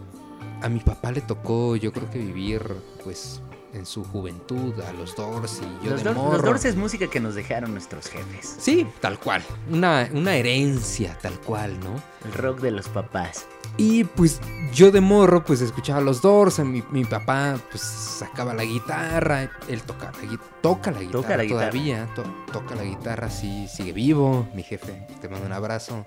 [0.61, 2.61] a mi papá le tocó, yo creo que vivir,
[3.03, 3.41] pues,
[3.73, 6.43] en su juventud a los Doors y yo Los, de Doors, los.
[6.43, 8.55] Doors es música que nos dejaron nuestros jefes.
[8.59, 9.43] Sí, tal cual.
[9.69, 12.01] Una, una herencia, tal cual, ¿no?
[12.25, 13.45] El rock de los papás.
[13.77, 14.39] Y pues
[14.73, 19.81] yo de morro pues escuchaba los Doors, mi, mi papá pues sacaba la guitarra, él
[19.81, 21.69] toca la, toca la guitarra Toca la guitarra.
[21.71, 26.05] todavía, to- toca la guitarra, sí, sigue vivo, mi jefe, te mando un abrazo,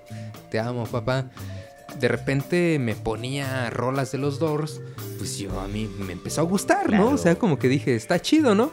[0.49, 1.25] te amo papá.
[1.99, 4.81] De repente me ponía rolas de los Doors,
[5.17, 6.97] pues yo a mí me empezó a gustar, ¿no?
[6.97, 7.09] Claro.
[7.09, 8.71] O sea, como que dije, está chido, ¿no?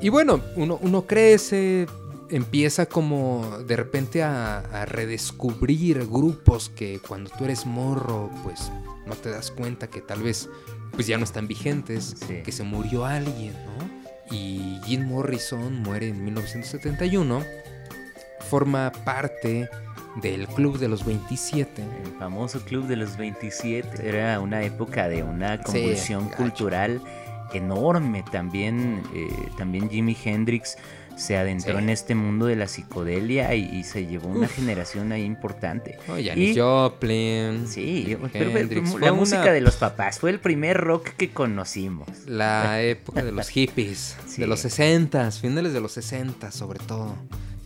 [0.00, 1.86] Y bueno, uno, uno crece,
[2.30, 8.70] empieza como de repente a, a redescubrir grupos que cuando tú eres morro, pues
[9.06, 10.48] no te das cuenta que tal vez
[10.92, 12.40] pues ya no están vigentes, Sí.
[12.44, 14.34] que se murió alguien, ¿no?
[14.34, 17.42] Y Jim Morrison muere en 1971,
[18.48, 19.68] forma parte
[20.22, 21.82] del Club de los 27.
[22.04, 27.00] El famoso Club de los 27 era una época de una convulsión cultural
[27.52, 28.24] enorme.
[28.30, 30.76] También, eh, también Jimi Hendrix
[31.20, 31.82] se adentró Sí.
[31.82, 34.54] en este mundo de la psicodelia y, y se llevó una Uf.
[34.56, 35.98] generación ahí importante.
[36.08, 37.66] Oh, Janis Y- Joplin.
[37.68, 41.30] Sí, pero fue Fue la una- música de los papás fue el primer rock que
[41.30, 42.08] conocimos.
[42.26, 44.40] La época de los hippies, Sí.
[44.40, 47.14] de los 60, finales de los 60 sobre todo,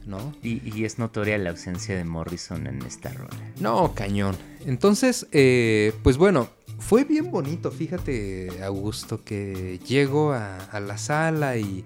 [0.06, 0.34] ¿no?
[0.42, 3.30] Y, y es notoria la ausencia de Morrison en esta rola.
[3.60, 4.36] No, cañón.
[4.66, 6.48] Entonces, eh, pues bueno,
[6.80, 11.84] fue bien bonito, fíjate, Augusto, que llego a, a la sala y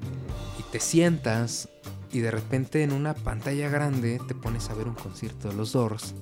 [0.70, 1.68] te sientas
[2.12, 5.72] y de repente en una pantalla grande te pones a ver un concierto de los
[5.72, 6.14] Doors,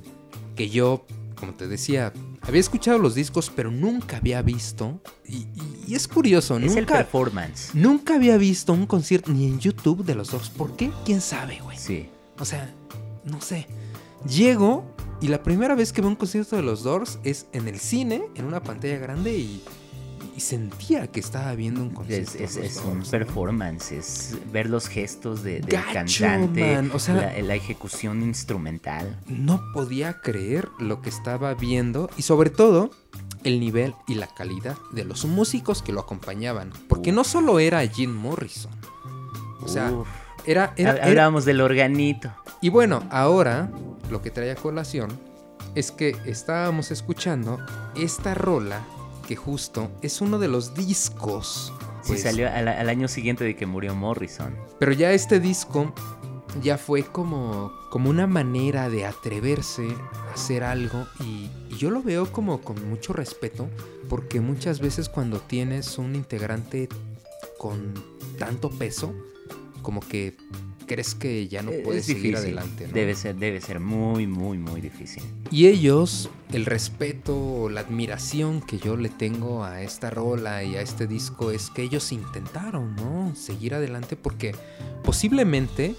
[0.56, 1.04] que yo,
[1.38, 5.00] como te decía, había escuchado los discos, pero nunca había visto.
[5.26, 5.46] Y,
[5.94, 7.70] es curioso, Es el nunca, performance.
[7.74, 10.50] nunca había visto un concierto ni en YouTube de los Doors.
[10.50, 10.90] ¿Por qué?
[11.04, 11.78] ¿Quién sabe, güey?
[11.78, 12.08] Sí.
[12.38, 12.72] O sea,
[13.24, 13.66] no sé.
[14.28, 14.84] Llego
[15.20, 18.24] y la primera vez que veo un concierto de los Doors es en el cine,
[18.34, 19.62] en una pantalla grande y,
[20.36, 22.32] y sentía que estaba viendo un concierto.
[22.38, 23.10] Es, es- de los es un Doors, ¿no?
[23.10, 28.22] performance, es ver los gestos de, del Gacho, cantante, man, o sea- la, la ejecución
[28.22, 29.18] instrumental.
[29.26, 32.90] No podía creer lo que estaba viendo y sobre todo
[33.44, 36.70] el nivel y la calidad de los músicos que lo acompañaban.
[36.88, 38.72] Porque no solo era Jim Morrison.
[39.62, 40.06] O sea, Uf.
[40.44, 42.30] era, era- Hablábamos del organito.
[42.60, 43.70] Y bueno, ahora
[44.10, 45.10] lo que trae a colación
[45.74, 47.58] es que estábamos escuchando
[47.96, 48.80] esta rola
[49.26, 51.72] que justo es uno de los discos.
[52.02, 54.54] Sí, pues, salió al, al año siguiente de que murió Morrison.
[54.78, 55.92] Pero ya este disco
[56.62, 59.88] ya fue como, como una manera de atreverse
[60.28, 63.68] a hacer algo y, y yo lo veo como con mucho respeto
[64.08, 66.88] porque muchas veces cuando tienes un integrante
[67.58, 67.92] con
[68.38, 69.14] tanto peso,
[69.82, 70.36] como que
[70.86, 72.86] crees que ya no Eh, puedes es seguir adelante.
[72.86, 72.92] ¿no?
[72.92, 75.22] Debe ser, debe ser muy, muy, muy difícil.
[75.50, 80.80] Y ellos, el respeto, la admiración que yo le tengo a esta rola y a
[80.82, 83.34] este disco es que ellos intentaron, ¿no?
[83.36, 84.54] Seguir adelante porque
[85.04, 85.94] posiblemente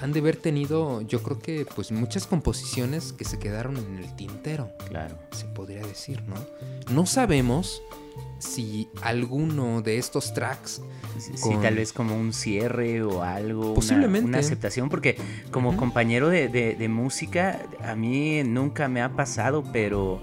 [0.00, 4.14] han de haber tenido, yo creo que pues muchas composiciones que se quedaron en el
[4.14, 5.16] tintero, Claro.
[5.32, 6.36] se podría decir, ¿no?
[6.94, 7.82] No sabemos
[8.38, 10.82] si alguno de estos tracks
[11.18, 13.74] Sí, sí, Con- tal vez como un cierre o algo.
[13.74, 14.28] Posiblemente.
[14.28, 15.16] Una, aceptación, porque
[15.50, 20.20] como compañero de, de- de música, a mí nunca me ha pasado, pero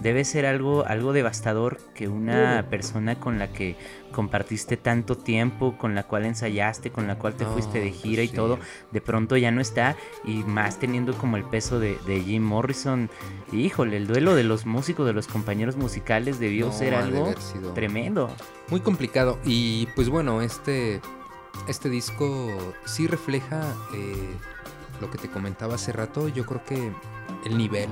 [0.00, 3.76] debe ser algo, algo devastador que una persona con la que
[4.12, 8.22] compartiste tanto tiempo, con la cual ensayaste, con la cual te fuiste de pues gira
[8.22, 8.58] y todo,
[8.90, 13.10] de pronto ya no está, y más teniendo como el peso de, de Jim Morrison.
[13.52, 17.34] Híjole, el duelo de los músicos, de los compañeros musicales debió No, ser de algo
[17.74, 18.30] tremendo.
[18.68, 19.38] Muy complicado.
[19.44, 21.00] Y pues bueno, este,
[21.68, 23.62] este disco sí refleja
[23.94, 24.36] eh,
[25.00, 26.28] lo que te comentaba hace rato.
[26.28, 26.92] Yo creo que
[27.44, 27.88] el nivel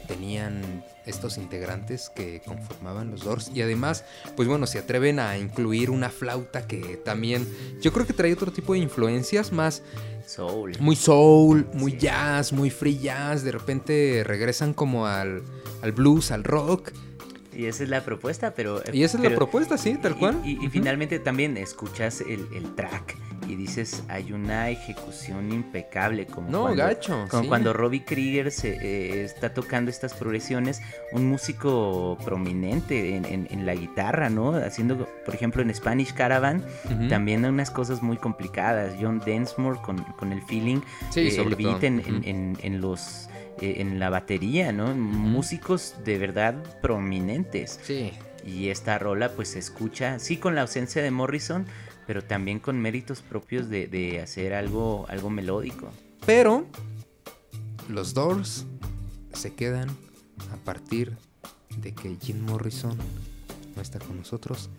[0.00, 3.50] que tenían estos integrantes que conformaban los Doors.
[3.54, 4.04] Y además,
[4.36, 7.46] pues bueno, se atreven a incluir una flauta que también
[7.80, 9.82] yo creo que trae otro tipo de influencias más
[10.26, 10.76] Soul.
[10.80, 11.98] muy soul, muy Sí.
[11.98, 13.42] jazz, muy free jazz.
[13.42, 15.42] De repente regresan como al,
[15.82, 16.90] al blues, al rock.
[17.56, 18.82] Y esa es la propuesta, pero...
[18.92, 20.40] Y esa es la propuesta, sí, tal y- cual.
[20.44, 23.16] Y, finalmente también escuchas el, el track
[23.48, 26.26] y dices, hay una ejecución impecable.
[26.26, 27.48] Como No, cuando, gacho, Como sí.
[27.48, 30.80] cuando Robbie Krieger se, eh, está tocando estas progresiones,
[31.12, 34.52] un músico prominente en, en- en la guitarra, ¿no?
[34.54, 37.08] Haciendo, por ejemplo, en Spanish Caravan, Ujú.
[37.08, 38.94] también unas cosas muy complicadas.
[39.00, 40.80] John Densmore con, con el feeling,
[41.10, 41.86] Sí, eh, sobre el beat todo.
[41.86, 42.08] en, Ujú.
[42.24, 43.28] en- en- los...
[43.60, 44.94] eh, en la batería, ¿no?
[44.94, 47.80] Músicos de verdad prominentes.
[47.82, 48.12] Sí.
[48.46, 51.66] Y esta rola pues se escucha, sí con la ausencia de Morrison,
[52.08, 55.92] pero también con méritos propios de, de hacer algo, algo melódico.
[56.26, 56.64] Pero
[57.88, 58.64] los Doors
[59.34, 59.90] se quedan
[60.52, 61.16] a partir
[61.76, 62.96] de que Jim Morrison
[63.76, 64.70] no está con nosotros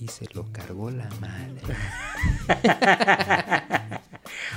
[0.00, 1.62] y se lo cargó la madre.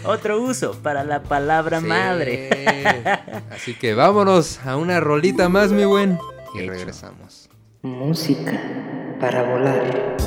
[0.06, 1.86] Otro uso para la palabra Sí.
[1.86, 2.66] madre.
[3.52, 6.18] Así que vámonos a una rolita más, mi buen.
[6.56, 6.72] Y Hecho.
[6.72, 7.50] regresamos.
[7.84, 8.60] Música
[9.20, 10.18] para volar.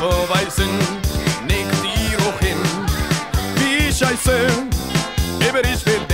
[0.00, 0.70] Verweisen,
[1.46, 2.56] nickt die hin.
[3.56, 4.46] Wie scheiße,
[5.46, 6.09] aber ich will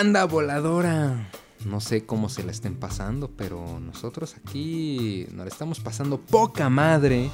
[0.00, 1.28] banda voladora.
[1.66, 6.70] No sé cómo se la estén pasando, pero nosotros aquí nos la estamos pasando poca
[6.70, 7.28] madre.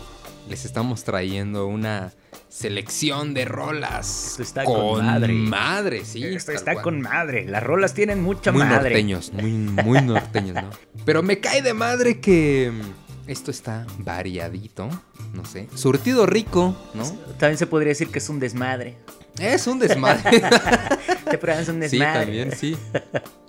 [0.48, 2.12] Les estamos trayendo una
[2.48, 4.30] selección de rolas.
[4.30, 5.32] Esto está con madre.
[5.32, 6.24] madre, sí.
[6.24, 6.82] Esto está cual.
[6.82, 7.44] con madre.
[7.44, 8.90] Las rolas tienen mucha muy madre.
[8.90, 10.70] norteños, muy, muy norteños, ¿no?
[11.04, 14.88] Pero me cae de madre que mm, esto está variadito,
[15.34, 15.68] no sé.
[15.76, 17.04] Surtido rico, ¿no?
[17.38, 18.96] También se podría decir que es un desmadre.
[19.40, 20.40] Es un desmadre.
[21.40, 22.20] Programa es un Sí, desmadre.
[22.24, 22.76] también, sí.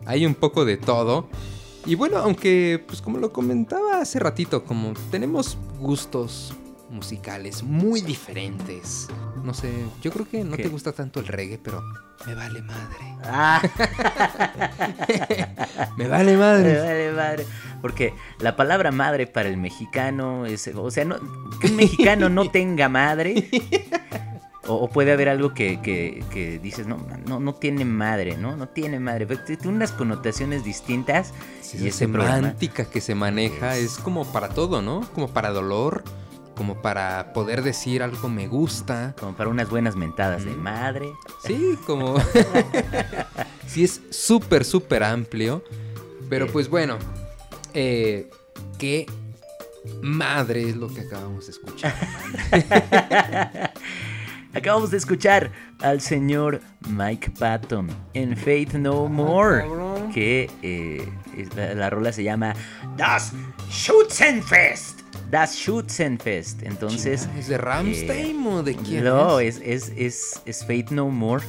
[0.06, 1.30] Hay un poco de todo.
[1.86, 6.54] Y bueno, aunque, pues como lo comentaba hace ratito, como tenemos gustos
[6.90, 9.08] musicales muy diferentes.
[9.44, 9.72] No sé,
[10.02, 10.64] yo creo que no ¿Qué?
[10.64, 11.82] te gusta tanto el reggae, pero
[12.26, 12.98] me vale madre.
[13.24, 13.62] Ah.
[15.98, 16.74] Me vale madre.
[16.74, 17.46] Me vale madre.
[17.82, 20.70] Porque la palabra madre para el mexicano es.
[20.76, 21.18] O sea, no,
[21.62, 23.50] que un mexicano no tenga madre.
[24.68, 28.56] O, o puede haber algo que, que- que dices, no, no, no tiene madre, ¿no?
[28.58, 29.26] No tiene madre.
[29.26, 31.34] Pero tiene unas connotaciones distintas.
[31.62, 35.02] Sí, y esa semántica que se maneja es como para todo, ¿no?
[35.14, 36.04] Como para dolor,
[36.56, 39.16] como para poder decir algo me gusta.
[39.20, 41.12] Como para unas buenas mentadas de madre.
[41.46, 42.16] Sí, como...
[43.68, 45.64] sí, es súper, súper amplio.
[46.30, 46.52] Pero Sí.
[46.52, 46.98] pues bueno,
[47.74, 48.30] eh,
[48.78, 49.06] qué
[50.02, 51.96] madre es lo que acabamos de escuchar.
[54.58, 55.52] Acabamos de escuchar
[55.82, 59.64] al señor Mike Patton en Faith No More.
[60.12, 61.08] Que eh,
[61.56, 62.56] la, la rola se llama
[62.98, 63.34] Das
[63.70, 65.02] Schützenfest.
[65.30, 66.64] Das Schützenfest.
[66.64, 67.30] Entonces.
[67.38, 71.44] ¿Es de Rammstein o de quién No, es, es, es, es Faith No More.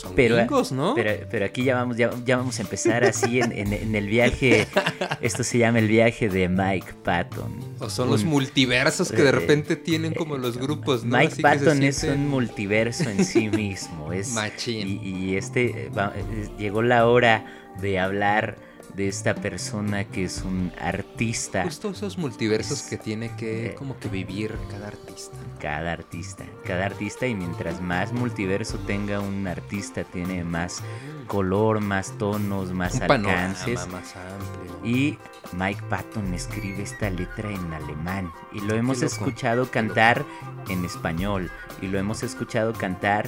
[0.00, 0.94] Son Pero, gringos, ¿no?
[0.94, 4.06] pero, pero aquí ya vamos, ya, ya vamos a empezar así en, en- en el
[4.06, 4.66] viaje.
[5.20, 7.52] Esto se llama el viaje de Mike Patton.
[7.80, 11.18] o son los multiversos que eh, de repente tienen como los grupos, ¿no?
[11.18, 14.10] Mike Así Patton es un multiverso en sí mismo.
[14.12, 15.00] Es, Machín.
[15.02, 17.44] Y, y este eh, va- eh, llegó la hora
[17.82, 18.56] de hablar
[19.00, 21.62] de esta persona que es un artista.
[21.64, 25.36] Justo esos multiversos Es- que tiene que eh, como que vivir cada artista.
[25.58, 30.82] Cada artista, cada artista y mientras más multiverso tenga un artista tiene más
[31.28, 33.86] color, más tonos, más Un alcances.
[33.88, 34.80] más amplio.
[34.84, 35.18] Y
[35.52, 40.24] Mike Patton escribe esta letra en alemán y lo hemos escuchado cantar
[40.68, 43.26] en español y lo hemos escuchado cantar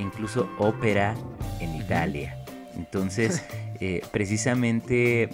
[0.00, 1.14] incluso ópera
[1.60, 2.36] en Italia.
[2.74, 3.42] Entonces,
[3.80, 5.28] eh, precisamente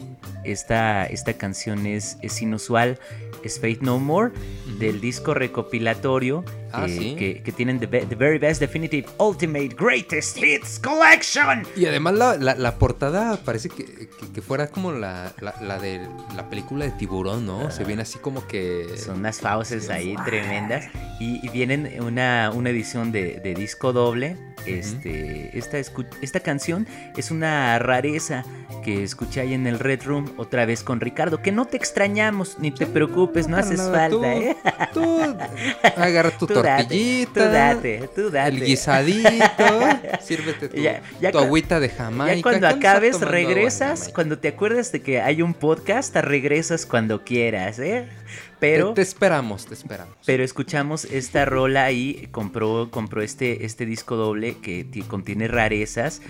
[0.45, 2.99] esta, esta canción es, es inusual,
[3.45, 4.33] es Faith No More,
[4.79, 7.17] del disco recopilatorio Ah, eh, ¿sí?
[7.17, 11.67] que, que tienen the, Be- the Very Best Definitive Ultimate Greatest Hits Collection.
[11.77, 16.01] Y además la, la- la portada parece que, que- que fuera como la, la, de
[16.35, 17.71] la película de tiburón, ¿no?
[17.71, 18.87] Se viene así como que...
[18.97, 20.87] Son unas fauces ahí tremendas.
[21.21, 24.39] Y, y vienen una, una edición de, de disco doble.
[24.65, 25.77] Este, esta,
[26.23, 26.87] esta canción
[27.19, 28.32] es una rareza
[28.85, 31.41] que escuché ahí en el Red Room otra vez con Ricardo.
[31.43, 34.57] Que no te extrañamos, ni te preocupes, no haces nada, falta, tú- ¿eh?
[34.93, 35.37] Tú
[35.97, 37.33] agarra tu Tú date, tortillita.
[37.33, 38.49] tú date, tú date.
[38.49, 39.29] El guisadito.
[40.23, 42.35] sírvete tu, Ya- ya tu agüita de Jamaica.
[42.37, 44.11] Ya cuando ¿qué andas acabes, regresas.
[44.15, 48.09] Cuando te acuerdas de que hay un podcast, regresas cuando quieras, ¿eh?
[48.61, 48.89] Pero.
[48.91, 50.15] Te, te esperamos, te esperamos.
[50.25, 56.23] Pero escuchamos esta rola ahí, compró, compró este, este disco doble que ti- contiene rarezas,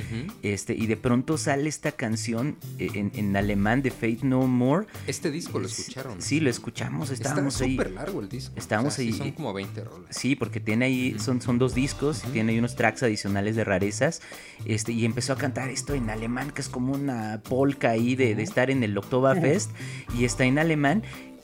[0.42, 4.86] este, y de pronto sale esta canción eh, en, en alemán de Faith No More.
[5.06, 6.20] Este disco lo escucharon.
[6.22, 7.72] Sí, lo escuchamos, Está estábamos ahí.
[7.72, 8.54] súper largo el disco.
[8.56, 9.18] Estábamos O sea, sí ahí.
[9.18, 10.16] son como 20 rolas.
[10.16, 14.22] Sí, porque tiene ahí, son, son dos discos, tiene ahí unos tracks adicionales de rarezas,
[14.64, 18.34] este, y empezó a cantar esto en alemán, que es como una polka ahí de,
[18.34, 19.70] de estar en el Oktoberfest,
[20.18, 21.02] y está en alemán,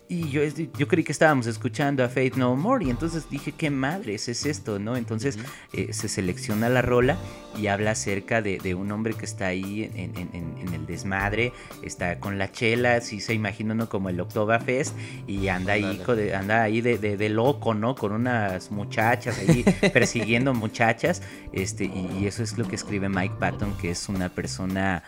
[0.08, 0.42] y yo,
[0.78, 4.46] yo creí que estábamos escuchando a Faith No More, y entonces dije, ¿qué madres es
[4.46, 4.78] esto?
[4.78, 4.96] ¿no?
[4.96, 5.38] Entonces
[5.72, 7.16] eh, se selecciona la rola
[7.60, 10.86] y habla acerca de, de un hombre que está ahí en, en- en- en el
[10.86, 11.52] desmadre,
[11.82, 14.94] está con la chela, si se imagina uno como el Oktoberfest,
[15.26, 17.94] y anda ahí, de- anda ahí de, de- loco, ¿no?
[17.94, 21.20] Con unas muchachas ahí persiguiendo muchachas,
[21.52, 25.02] este, y, y eso es lo que escribe Mike Patton, que es una persona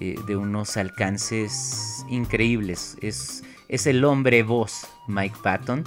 [0.00, 3.42] eh, de unos alcances increíbles, es,
[3.72, 5.82] es el hombre voz, Mike Patton.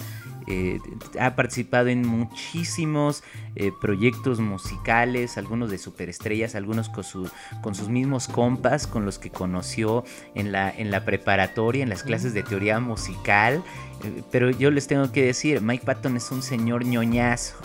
[0.47, 0.79] Eh,
[1.19, 3.23] ha participado en muchísimos
[3.55, 7.31] eh, proyectos musicales, algunos de superestrellas, algunos con, su-
[7.63, 10.03] con sus mismos compas, con los que conoció
[10.35, 13.63] en la, en la preparatoria, en las clases de teoría musical.
[14.03, 17.55] Eh, pero yo les tengo que decir, Mike Patton es un señor ñoñazo.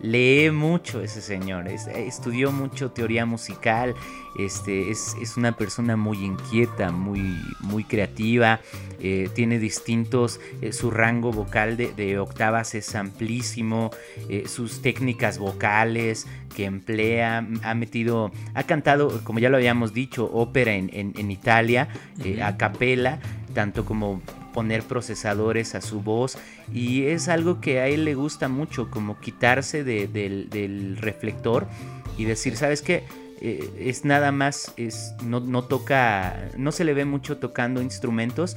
[0.00, 3.94] Lee mucho ese señor, es- estudió mucho teoría musical,
[4.38, 7.22] este, es, es una persona muy inquieta, muy,
[7.60, 8.60] muy creativa,
[9.00, 13.90] eh, tiene distintos, eh, su rango vocal de, de octavas es amplísimo,
[14.28, 20.30] eh, sus técnicas vocales que emplea, ha metido, ha cantado, como ya lo habíamos dicho,
[20.32, 21.88] ópera en, en- en Italia,
[22.42, 23.18] a capela,
[23.54, 24.20] tanto como
[24.56, 26.38] poner procesadores a su voz
[26.72, 31.66] y es algo que a él le gusta mucho, como quitarse de- del, del reflector
[32.16, 33.04] y decir, ¿sabes qué?
[33.42, 38.56] Eh, es nada más, es, no, no toca, no se le ve mucho tocando instrumentos,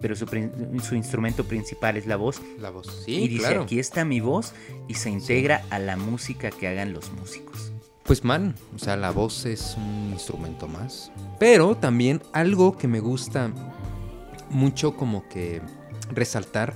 [0.00, 2.40] pero su instrumento principal es la voz.
[2.60, 3.62] La voz, sí, y dice, claro.
[3.64, 4.52] aquí está mi voz
[4.86, 7.72] y se integra a la música que hagan los músicos.
[8.04, 11.10] Pues man, o sea, la voz es un instrumento más.
[11.40, 13.50] Pero también algo que me gusta
[14.50, 15.62] mucho como que
[16.12, 16.74] resaltar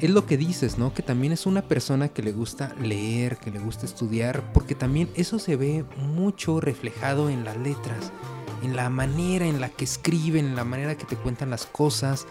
[0.00, 0.94] es lo que dices, ¿no?
[0.94, 5.10] Que también es una persona que le gusta leer, que le gusta estudiar, porque también
[5.14, 8.12] eso se ve mucho reflejado en las letras,
[8.62, 12.26] en la manera en la que escriben, en la manera que te cuentan las cosas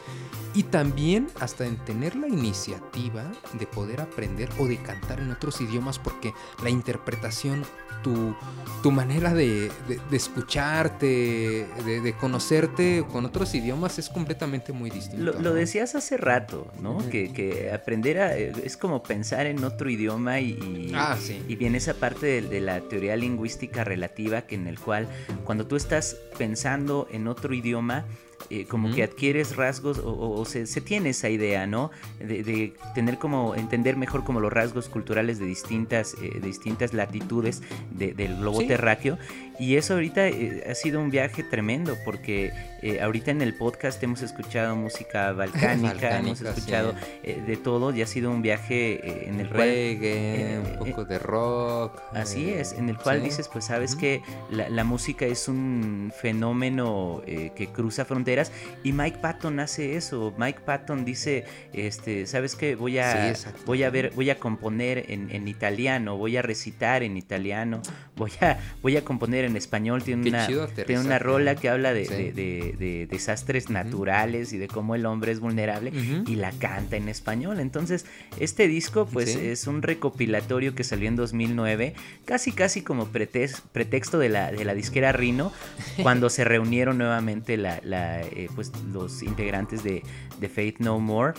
[0.54, 5.62] y también hasta en tener la iniciativa de poder aprender o de cantar en otros
[5.62, 6.34] idiomas porque
[6.64, 7.64] la interpretación,
[8.08, 8.36] tu,
[8.84, 14.90] tu manera de, de- de escucharte, de, de conocerte con otros idiomas es completamente muy
[14.90, 15.34] distinto.
[15.40, 16.98] Lo, decías hace rato, ¿no?
[17.10, 21.42] que, que aprender a, es como pensar en otro idioma y, y, Ah, sí.
[21.48, 25.08] y viene esa parte de, de la teoría lingüística relativa que en el cual
[25.44, 28.06] cuando tú estás pensando en otro idioma,
[28.50, 31.92] eh, como que adquieres rasgos o, o- o se, se tiene esa idea, ¿no?
[32.20, 36.94] De, de tener como, entender mejor como los rasgos culturales de distintas, eh, de distintas
[36.94, 38.68] latitudes de- del globo Sí.
[38.68, 39.18] terráqueo.
[39.60, 44.02] Y eso ahorita eh, ha sido un viaje tremendo porque eh, ahorita en el podcast
[44.04, 46.98] hemos escuchado música balcánica, hemos escuchado sí.
[47.24, 49.68] eh, de todo y ha sido un viaje en el cual...
[49.68, 52.00] Reggae, eh, un poco de rock.
[52.14, 53.26] Así es, en el cual sí.
[53.26, 58.52] dices, pues sabes que la, la música es un fenómeno que cruza fronteras
[58.84, 60.34] y Mike Patton hace eso.
[60.38, 63.34] Mike Patton dice, este, sabes que voy a
[63.66, 67.82] voy a ver, voy a componer en, en italiano, voy a recitar en italiano,
[68.16, 70.04] voy a voy a componer en español.
[70.04, 70.48] Tiene una
[70.86, 72.14] tiene una rola que habla de, Sí.
[72.14, 75.92] de- de- de desastres naturales y de cómo el hombre es vulnerable
[76.28, 77.60] y la canta en español.
[77.60, 78.06] Entonces,
[78.40, 79.40] este disco pues Sí.
[79.48, 81.94] es un recopilatorio que salió en 2009,
[82.26, 85.52] casi casi como pretexto de la, de la disquera Rino,
[86.04, 90.04] cuando se reunieron nuevamente la, la, eh, pues, los integrantes de,
[90.40, 91.34] de Faith No More.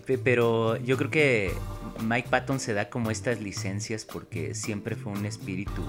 [0.00, 1.52] Pero yo creo que
[2.02, 5.82] Mike Patton se da como estas licencias porque siempre fue un espíritu,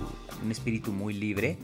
[0.43, 1.57] un espíritu muy libre.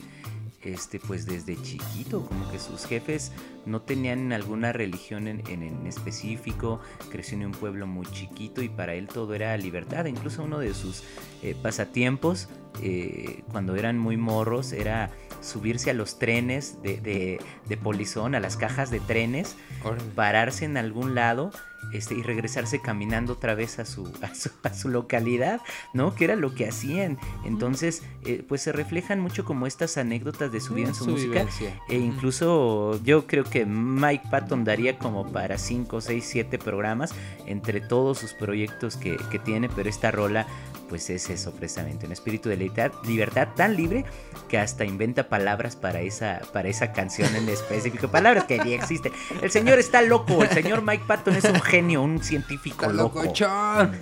[0.61, 3.31] Este, pues desde chiquito, como que sus jefes
[3.65, 6.79] no tenían alguna religión en, en- en específico,
[7.11, 10.05] creció en un pueblo muy chiquito y para él todo era libertad.
[10.05, 11.03] Incluso uno de sus
[11.43, 12.49] eh, pasatiempos,
[12.81, 15.09] eh, cuando eran muy morros, era
[15.41, 20.03] subirse a los trenes de, de, de polizón, a las cajas de trenes, Órale.
[20.15, 21.51] pararse en algún lado
[21.93, 25.61] este, y regresarse caminando otra vez a su, a su, a su localidad,
[25.93, 26.15] ¿no?
[26.15, 27.19] Que era lo que hacían.
[27.45, 31.11] Entonces, eh, pues se reflejan mucho como estas anécdotas de su vida en su, Su
[31.11, 31.31] música.
[31.33, 31.79] vivencia.
[31.87, 37.13] E incluso yo creo que Mike Patton daría como para 5, 6, 7 programas
[37.45, 40.47] entre todos sus proyectos que, que tiene, pero esta rola
[40.89, 44.05] pues es eso precisamente, un espíritu de libertad, libertad tan libre
[44.47, 49.11] que hasta inventa palabras para esa, para esa canción en específico, palabras que ni existen.
[49.41, 53.21] El señor está loco, el señor Mike Patton es un genio, un científico Está loco.
[53.21, 53.95] locochón.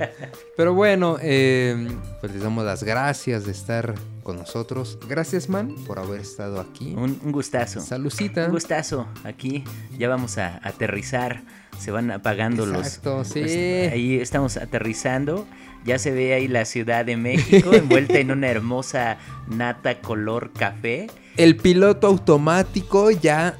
[0.56, 1.88] Pero bueno, eh,
[2.20, 3.94] pues les damos las gracias de estar
[4.30, 4.96] con nosotros.
[5.08, 6.94] Gracias, man, por haber estado aquí.
[6.96, 7.80] Un, un gustazo.
[7.80, 8.44] Salucita.
[8.46, 9.08] Un gustazo.
[9.24, 9.64] Aquí
[9.98, 11.42] ya vamos a aterrizar.
[11.80, 13.28] Se van apagando Exacto, los.
[13.28, 13.40] sí.
[13.40, 15.46] ahí estamos aterrizando.
[15.84, 19.18] Ya se ve ahí la Ciudad de México envuelta en una hermosa
[19.48, 21.08] nata color café.
[21.36, 23.56] El piloto automático ya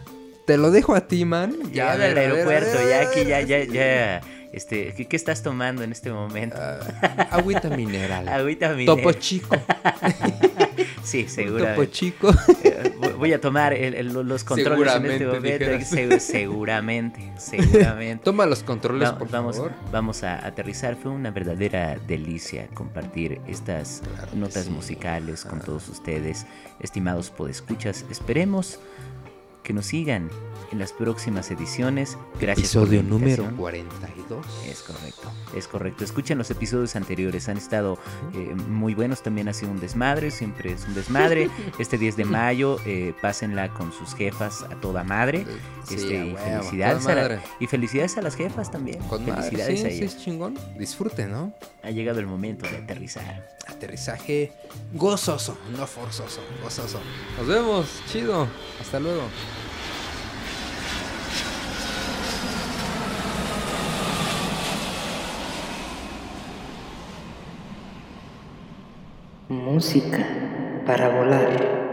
[0.47, 1.57] te lo dejo a ti, man.
[1.73, 4.21] Ya a del aeropuerto, ya aquí, ya, ya, ya.
[4.53, 6.57] Este, ¿qué, qué estás tomando en este momento?
[6.59, 6.81] Ah,
[7.31, 8.29] agüita mineral.
[8.29, 8.97] Agüita mineral.
[8.97, 9.57] Topo chico.
[11.03, 11.75] Sí, seguramente.
[11.75, 12.31] Topo chico.
[12.63, 15.85] Eh, voy- a tomar el- el- los controles en este Seguramente, momento.
[15.87, 18.25] Se- seguramente, seguramente.
[18.25, 19.73] Toma los controles, Va- por vamos, favor.
[19.91, 20.97] vamos a aterrizar.
[20.97, 24.71] Fue una verdadera delicia compartir estas Claro notas sí.
[24.71, 26.47] musicales con todos ustedes,
[26.81, 28.05] estimados podescuchas.
[28.11, 28.79] Esperemos
[29.63, 30.31] que nos sigan
[30.73, 32.17] en las próximas ediciones.
[32.41, 33.57] Gracias Episodio por la número invitación.
[33.57, 34.47] 42.
[34.69, 36.05] Es correcto, es correcto.
[36.05, 37.99] Escuchen los episodios anteriores, han estado
[38.35, 38.39] eh,
[38.69, 39.23] muy buenos.
[39.23, 41.51] También ha sido un desmadre, siempre es un desmadre.
[41.81, 45.45] Este 10 de mayo, eh, pásenla con sus jefas a toda madre.
[45.89, 48.99] Sí, Este, y, huevo, felicidades a la- y felicidades a las jefas también.
[49.05, 50.15] Con madre, felicidades sí, a sí, ellas.
[50.15, 50.55] es chingón.
[50.79, 51.53] Disfrute, ¿no?
[51.83, 53.49] Ha llegado el momento de aterrizar.
[53.67, 54.53] Aterrizaje
[54.93, 57.01] gozoso, no forzoso, gozoso.
[57.39, 58.47] Nos vemos, chido.
[58.81, 59.23] Hasta luego.
[69.51, 70.25] Música
[70.87, 71.90] para volar.